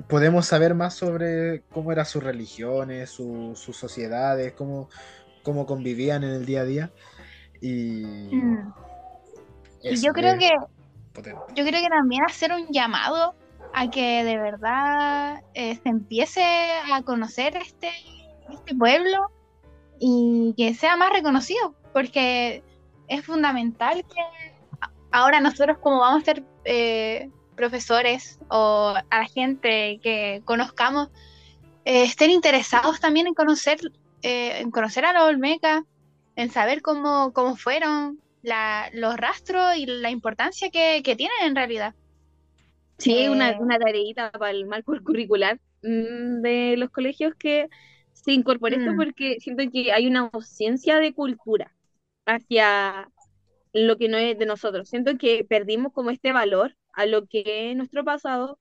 podemos 0.08 0.46
saber 0.46 0.74
más 0.74 0.94
sobre 0.94 1.62
cómo 1.72 1.92
eran 1.92 2.06
sus 2.06 2.22
religiones, 2.22 3.10
su- 3.10 3.52
sus 3.54 3.76
sociedades, 3.76 4.52
cómo, 4.54 4.88
cómo 5.42 5.66
convivían 5.66 6.24
en 6.24 6.30
el 6.30 6.46
día 6.46 6.62
a 6.62 6.64
día. 6.64 6.90
Y, 7.60 8.30
mm. 8.32 8.72
Y 9.82 9.96
yo 10.00 10.12
creo 10.12 10.36
que 10.38 10.50
potente. 11.12 11.40
yo 11.54 11.64
creo 11.64 11.82
que 11.82 11.88
también 11.88 12.22
hacer 12.26 12.52
un 12.52 12.66
llamado 12.70 13.34
a 13.72 13.88
que 13.90 14.24
de 14.24 14.36
verdad 14.36 15.42
eh, 15.54 15.78
se 15.82 15.88
empiece 15.88 16.42
a 16.92 17.02
conocer 17.02 17.56
este, 17.56 17.88
este 18.52 18.74
pueblo 18.74 19.30
y 20.00 20.54
que 20.56 20.74
sea 20.74 20.96
más 20.96 21.12
reconocido, 21.12 21.76
porque 21.92 22.64
es 23.08 23.24
fundamental 23.24 24.02
que 24.02 24.22
ahora 25.12 25.40
nosotros 25.40 25.78
como 25.80 26.00
vamos 26.00 26.22
a 26.22 26.24
ser 26.26 26.44
eh, 26.64 27.28
profesores 27.56 28.38
o 28.48 28.94
a 29.10 29.18
la 29.18 29.26
gente 29.26 30.00
que 30.02 30.42
conozcamos, 30.44 31.08
eh, 31.84 32.04
estén 32.04 32.30
interesados 32.30 33.00
también 33.00 33.26
en 33.26 33.34
conocer, 33.34 33.78
eh, 34.22 34.60
en 34.60 34.70
conocer 34.70 35.04
a 35.04 35.12
los 35.12 35.22
Olmecas, 35.24 35.82
en 36.36 36.50
saber 36.50 36.82
cómo, 36.82 37.32
cómo 37.34 37.56
fueron 37.56 38.18
la- 38.42 38.88
los 38.94 39.16
rastros 39.16 39.76
y 39.76 39.86
la 39.86 40.10
importancia 40.10 40.70
que, 40.70 41.02
que 41.04 41.16
tienen 41.16 41.36
en 41.42 41.56
realidad. 41.56 41.94
Sí, 42.98 43.28
una, 43.28 43.50
Eh, 43.50 43.56
una 43.60 43.78
tareita 43.78 44.30
para 44.32 44.50
el 44.50 44.66
marco 44.66 44.94
curricular 45.04 45.58
mm, 45.82 46.40
de 46.42 46.74
los 46.78 46.90
colegios 46.90 47.34
que 47.38 47.68
se 48.22 48.33
incorpore 48.33 48.76
esto 48.76 48.92
Mm. 48.92 48.96
porque 48.96 49.37
siento 49.40 49.64
que 49.72 49.92
hay 49.92 50.06
una 50.06 50.30
ausencia 50.33 50.98
de 50.98 51.14
cultura 51.14 51.74
hacia 52.26 53.11
lo 53.72 53.96
que 53.96 54.09
no 54.09 54.16
es 54.18 54.38
de 54.38 54.46
nosotros. 54.46 54.88
Siento 54.88 55.16
que 55.18 55.44
perdimos 55.44 55.92
como 55.92 56.11
este 56.11 56.33
valor 56.33 56.76
a 56.92 57.06
lo 57.06 57.26
que 57.26 57.70
es 57.70 57.76
nuestro 57.76 58.04
pasado 58.04 58.59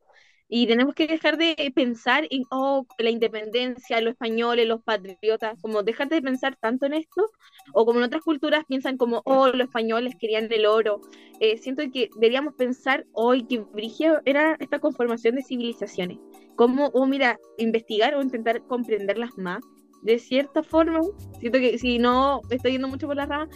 Y 0.52 0.66
tenemos 0.66 0.96
que 0.96 1.06
dejar 1.06 1.38
de 1.38 1.72
pensar 1.76 2.28
en 2.32 2.42
oh, 2.50 2.88
la 2.98 3.12
independencia, 3.12 4.02
los 4.02 4.14
españoles, 4.14 4.68
los 4.68 4.82
patriotas, 4.82 5.56
como 5.62 5.84
dejar 5.84 6.10
de 6.10 6.24
pensar 6.24 6.58
tanto 6.60 6.88
en 6.88 6.96
esto, 6.96 7.30
o 7.72 7.86
como 7.86 8.00
en 8.00 8.06
otras 8.06 8.24
culturas 8.24 8.66
piensan 8.68 8.98
como, 8.98 9.22
oh, 9.26 9.48
los 9.50 9.68
españoles 9.68 10.16
querían 10.20 10.52
el 10.52 10.66
oro. 10.66 11.02
Eh, 11.40 11.58
siento 11.60 11.84
que 11.94 12.10
deberíamos 12.16 12.56
pensar 12.56 13.06
hoy 13.14 13.44
que 13.44 13.60
Brigio 13.60 14.22
era 14.26 14.58
esta 14.60 14.80
conformación 14.80 15.36
de 15.36 15.44
civilizaciones. 15.44 16.18
Como, 16.56 16.88
oh, 16.88 17.06
mira, 17.06 17.38
investigar 17.60 18.16
o 18.16 18.24
intentar 18.24 18.64
comprenderlas 18.64 19.38
más. 19.38 19.64
De 20.02 20.18
cierta 20.18 20.64
forma, 20.64 21.02
siento 21.40 21.60
que 21.60 21.78
si 21.78 22.00
no 22.00 22.42
estoy 22.50 22.72
yendo 22.72 22.88
mucho 22.88 23.06
por 23.06 23.18
la 23.18 23.28
rama, 23.28 23.50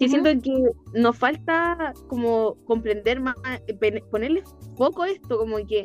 que 0.00 0.08
siento 0.08 0.30
que 0.42 0.72
nos 0.98 1.16
falta 1.16 1.92
como 2.08 2.56
comprender 2.64 3.20
más, 3.20 3.36
eh, 3.68 4.00
ponerle 4.10 4.42
foco 4.76 5.02
a 5.02 5.10
esto, 5.10 5.38
como 5.38 5.58
que 5.64 5.84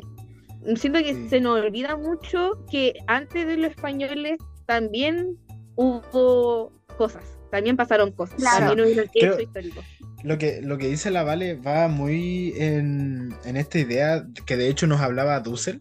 siento 0.76 1.00
que 1.00 1.28
se 1.28 1.40
nos 1.40 1.60
olvida 1.60 1.96
mucho 1.96 2.64
que 2.70 2.94
antes 3.06 3.46
de 3.46 3.56
los 3.56 3.70
españoles 3.70 4.38
también 4.66 5.38
hubo 5.76 6.72
cosas, 6.96 7.24
también 7.50 7.76
pasaron 7.76 8.12
cosas, 8.12 8.42
también 8.42 8.80
hubo 8.80 9.02
hecho 9.14 9.40
histórico. 9.40 9.82
Lo 10.24 10.36
que, 10.36 10.60
lo 10.62 10.78
que 10.78 10.88
dice 10.88 11.10
la 11.10 11.22
Vale 11.22 11.54
va 11.54 11.86
muy 11.86 12.52
en, 12.56 13.34
en 13.44 13.56
esta 13.56 13.78
idea 13.78 14.26
que 14.46 14.56
de 14.56 14.68
hecho 14.68 14.86
nos 14.86 15.00
hablaba 15.00 15.38
Dussel 15.40 15.78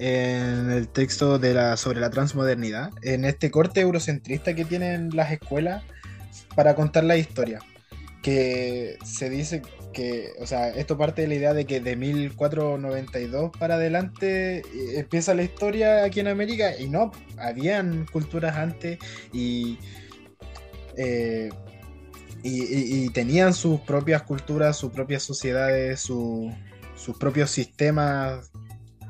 en 0.00 0.70
el 0.70 0.88
texto 0.88 1.38
de 1.38 1.54
la, 1.54 1.76
sobre 1.76 2.00
la 2.00 2.10
transmodernidad, 2.10 2.90
en 3.02 3.24
este 3.24 3.50
corte 3.50 3.80
eurocentrista 3.82 4.54
que 4.54 4.64
tienen 4.64 5.10
las 5.14 5.30
escuelas 5.30 5.84
para 6.56 6.74
contar 6.74 7.04
la 7.04 7.16
historia, 7.16 7.60
que 8.22 8.98
se 9.04 9.30
dice 9.30 9.62
que, 9.92 10.32
o 10.40 10.46
sea, 10.46 10.68
esto 10.68 10.96
parte 10.96 11.22
de 11.22 11.28
la 11.28 11.34
idea 11.34 11.54
de 11.54 11.64
que 11.64 11.80
de 11.80 11.96
1492 11.96 13.50
para 13.58 13.74
adelante 13.74 14.58
eh, 14.58 14.62
empieza 14.96 15.34
la 15.34 15.42
historia 15.42 16.04
aquí 16.04 16.20
en 16.20 16.28
América 16.28 16.78
y 16.78 16.88
no, 16.88 17.10
habían 17.38 18.06
culturas 18.12 18.56
antes 18.56 18.98
y, 19.32 19.78
eh, 20.96 21.50
y, 22.42 23.08
tenían 23.10 23.52
sus 23.52 23.80
propias 23.80 24.22
culturas, 24.22 24.76
sus 24.76 24.92
propias 24.92 25.22
sociedades, 25.22 26.00
sus 26.00 26.52
propios 27.18 27.50
sistemas 27.50 28.50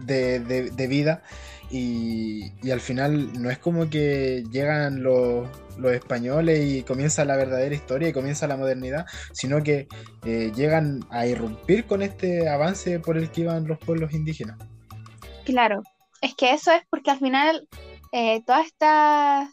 de, 0.01 0.40
de 0.40 0.87
vida 0.87 1.23
y, 1.70 2.53
y, 2.62 2.70
al 2.70 2.81
final 2.81 3.40
no 3.40 3.51
es 3.51 3.59
como 3.59 3.88
que 3.88 4.42
llegan 4.51 5.03
los, 5.03 5.49
los, 5.81 5.93
españoles 5.93 6.64
y 6.64 6.83
comienza 6.83 7.25
la 7.25 7.37
verdadera 7.37 7.75
historia 7.75 8.09
y 8.09 8.12
comienza 8.12 8.47
la 8.47 8.57
modernidad, 8.57 9.07
sino 9.33 9.62
que 9.62 9.88
eh, 10.25 10.53
llegan 10.55 11.01
a 11.11 11.27
irrumpir 11.27 11.87
con 11.87 12.03
este 12.03 12.49
avance 12.49 13.01
por 13.01 13.16
el 13.16 13.31
que 13.31 13.43
iban 13.43 13.66
los 13.66 13.79
pueblos 13.79 14.12
indígenas. 14.12 14.59
Claro, 15.45 15.83
es 16.21 16.35
que 16.35 16.53
eso 16.53 16.73
es 16.73 16.83
porque 16.90 17.11
al 17.11 17.19
final 17.19 17.69
eh, 18.12 18.43
todas 18.45 18.66
estas, 18.66 19.49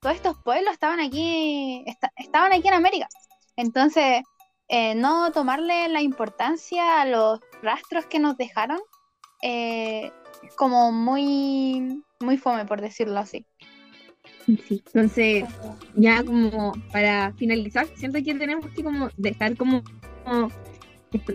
todos 0.00 0.16
estos 0.16 0.36
pueblos 0.42 0.72
estaban 0.72 1.00
aquí, 1.00 1.84
estaban 2.16 2.52
aquí 2.52 2.68
en 2.68 2.74
América. 2.74 3.08
Entonces, 3.56 4.22
eh, 4.68 4.94
no 4.94 5.32
tomarle 5.32 5.88
la 5.88 6.00
importancia 6.00 7.00
a 7.00 7.06
los 7.06 7.40
rastros 7.60 8.06
que 8.06 8.20
nos 8.20 8.36
dejaron 8.36 8.78
eh, 9.42 10.12
como 10.56 10.92
muy, 10.92 12.04
muy 12.20 12.36
fome, 12.36 12.64
por 12.66 12.80
decirlo 12.80 13.18
así. 13.18 13.44
Sí, 14.46 14.82
entonces, 14.86 15.44
ya 15.94 16.24
como 16.24 16.72
para 16.92 17.32
finalizar, 17.34 17.86
siento 17.94 18.18
que 18.22 18.34
tenemos 18.34 18.66
que 18.74 18.82
como 18.82 19.08
dejar 19.16 19.56
como, 19.56 19.82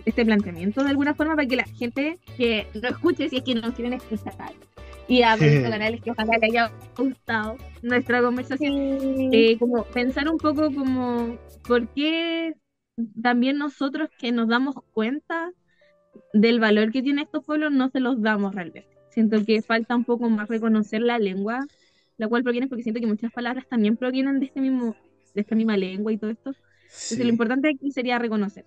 este 0.04 0.24
planteamiento 0.24 0.82
de 0.82 0.90
alguna 0.90 1.14
forma 1.14 1.36
para 1.36 1.46
que 1.46 1.56
la 1.56 1.64
gente 1.64 2.18
que 2.36 2.66
lo 2.74 2.88
escuche, 2.88 3.28
si 3.28 3.36
es 3.36 3.42
que 3.42 3.54
no 3.54 3.72
quieren 3.74 3.92
escuchar 3.94 4.34
y 5.08 5.22
a 5.22 5.36
los 5.36 5.62
canales 5.62 6.00
que 6.00 6.10
ojalá 6.10 6.38
le 6.38 6.46
haya 6.46 6.72
gustado 6.96 7.56
nuestra 7.82 8.22
conversación, 8.22 8.74
eh, 9.32 9.56
como 9.58 9.84
pensar 9.84 10.28
un 10.28 10.38
poco 10.38 10.72
como 10.72 11.38
por 11.66 11.88
qué 11.88 12.54
también 13.22 13.58
nosotros 13.58 14.08
que 14.18 14.32
nos 14.32 14.48
damos 14.48 14.74
cuenta 14.92 15.52
del 16.32 16.60
valor 16.60 16.90
que 16.92 17.02
tienen 17.02 17.24
estos 17.24 17.44
pueblos 17.44 17.72
no 17.72 17.88
se 17.90 18.00
los 18.00 18.20
damos 18.20 18.54
realmente. 18.54 18.88
Siento 19.10 19.44
que 19.44 19.62
falta 19.62 19.94
un 19.96 20.04
poco 20.04 20.28
más 20.28 20.48
reconocer 20.48 21.02
la 21.02 21.18
lengua, 21.18 21.66
la 22.16 22.28
cual 22.28 22.42
proviene, 22.42 22.68
porque 22.68 22.82
siento 22.82 23.00
que 23.00 23.06
muchas 23.06 23.32
palabras 23.32 23.66
también 23.68 23.96
provienen 23.96 24.40
de, 24.40 24.46
este 24.46 24.60
mismo, 24.60 24.96
de 25.34 25.40
esta 25.40 25.54
misma 25.54 25.76
lengua 25.76 26.12
y 26.12 26.18
todo 26.18 26.30
esto. 26.30 26.50
Entonces, 26.50 27.18
lo 27.18 27.28
importante 27.28 27.68
aquí 27.68 27.90
sería 27.90 28.18
reconocer. 28.18 28.64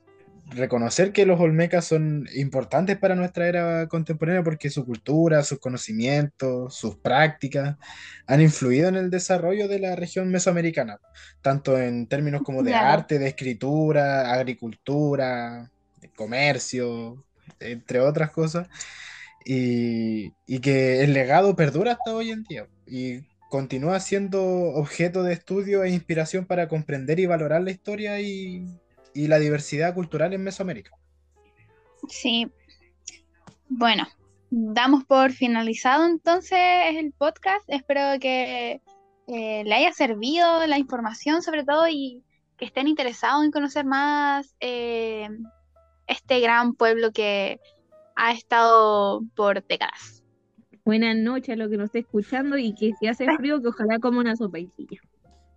Reconocer 0.51 1.11
que 1.11 1.27
los 1.27 1.39
olmecas 1.39 1.85
son 1.85 2.27
importantes 2.35 2.97
para 2.97 3.15
nuestra 3.15 3.47
era 3.47 3.87
contemporánea 3.87 4.43
porque 4.43 4.71
su 4.71 4.83
cultura, 4.83 5.43
sus 5.43 5.59
conocimientos, 5.59 6.75
sus 6.75 6.95
prácticas 6.95 7.77
han 8.25 8.41
influido 8.41 8.89
en 8.89 8.95
el 8.95 9.11
desarrollo 9.11 9.67
de 9.67 9.79
la 9.79 9.95
región 9.95 10.29
mesoamericana, 10.31 10.97
tanto 11.41 11.77
en 11.77 12.07
términos 12.07 12.41
como 12.41 12.63
de 12.63 12.73
arte, 12.73 13.19
de 13.19 13.27
escritura, 13.27 14.33
agricultura, 14.33 15.69
de 16.01 16.09
comercio, 16.09 17.23
entre 17.59 17.99
otras 17.99 18.31
cosas 18.31 18.67
y, 19.45 20.59
que 20.59 21.03
el 21.03 21.13
legado 21.13 21.55
perdura 21.55 21.93
hasta 21.93 22.13
hoy 22.13 22.31
en 22.31 22.43
día 22.43 22.67
y 22.85 23.21
continúa 23.49 23.99
siendo 23.99 24.41
objeto 24.43 25.23
de 25.23 25.33
estudio 25.33 25.83
e 25.83 25.89
inspiración 25.89 26.45
para 26.45 26.67
comprender 26.67 27.19
y 27.19 27.25
valorar 27.25 27.61
la 27.63 27.71
historia 27.71 28.21
y, 28.21 28.65
la 29.15 29.39
diversidad 29.39 29.93
cultural 29.93 30.33
en 30.33 30.43
Mesoamérica. 30.43 30.91
Sí. 32.07 32.49
Bueno, 33.67 34.07
damos 34.49 35.03
por 35.03 35.33
finalizado 35.33 36.05
entonces 36.05 36.57
el 36.95 37.11
podcast. 37.11 37.65
Espero 37.67 38.17
que 38.21 38.81
eh, 39.27 39.63
le 39.65 39.75
haya 39.75 39.91
servido 39.91 40.65
la 40.67 40.77
información 40.77 41.41
sobre 41.41 41.65
todo 41.65 41.89
y 41.89 42.23
que 42.55 42.65
estén 42.65 42.87
interesados 42.87 43.43
en 43.43 43.51
conocer 43.51 43.83
más 43.83 44.55
eh, 44.61 45.27
este 46.07 46.39
gran 46.39 46.75
pueblo 46.75 47.11
que 47.11 47.59
ha 48.15 48.31
estado 48.31 49.21
por 49.35 49.65
décadas. 49.67 50.18
Buenas 50.89 51.15
noches 51.17 51.49
a 51.49 51.55
los 51.55 51.69
que 51.69 51.77
nos 51.77 51.85
esté 51.85 51.99
escuchando 51.99 52.57
y 52.57 52.73
que 52.73 52.93
si 52.99 53.05
hace 53.05 53.27
frío, 53.37 53.61
que 53.61 53.67
ojalá 53.67 53.99
como 53.99 54.19
una 54.19 54.35
sopaitilla. 54.35 54.99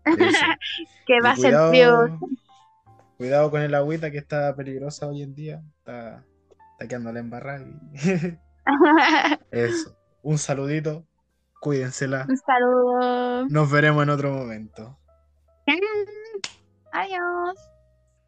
que 1.06 1.20
va 1.24 1.30
a 1.30 1.36
ser 1.36 1.54
frío. 1.70 2.20
Cuidado 3.16 3.50
con 3.50 3.62
el 3.62 3.74
agüita 3.74 4.10
que 4.10 4.18
está 4.18 4.54
peligrosa 4.54 5.08
hoy 5.08 5.22
en 5.22 5.34
día. 5.34 5.62
Está, 5.78 6.22
está 6.72 6.86
quedando 6.86 7.14
la 7.14 7.20
embarrada. 7.20 7.64
Eso. 9.50 9.96
Un 10.20 10.36
saludito. 10.36 11.06
Cuídensela. 11.62 12.26
Un 12.28 12.36
saludo. 12.36 13.48
Nos 13.48 13.70
veremos 13.70 14.02
en 14.02 14.10
otro 14.10 14.34
momento. 14.34 14.98
Adiós. 16.92 17.71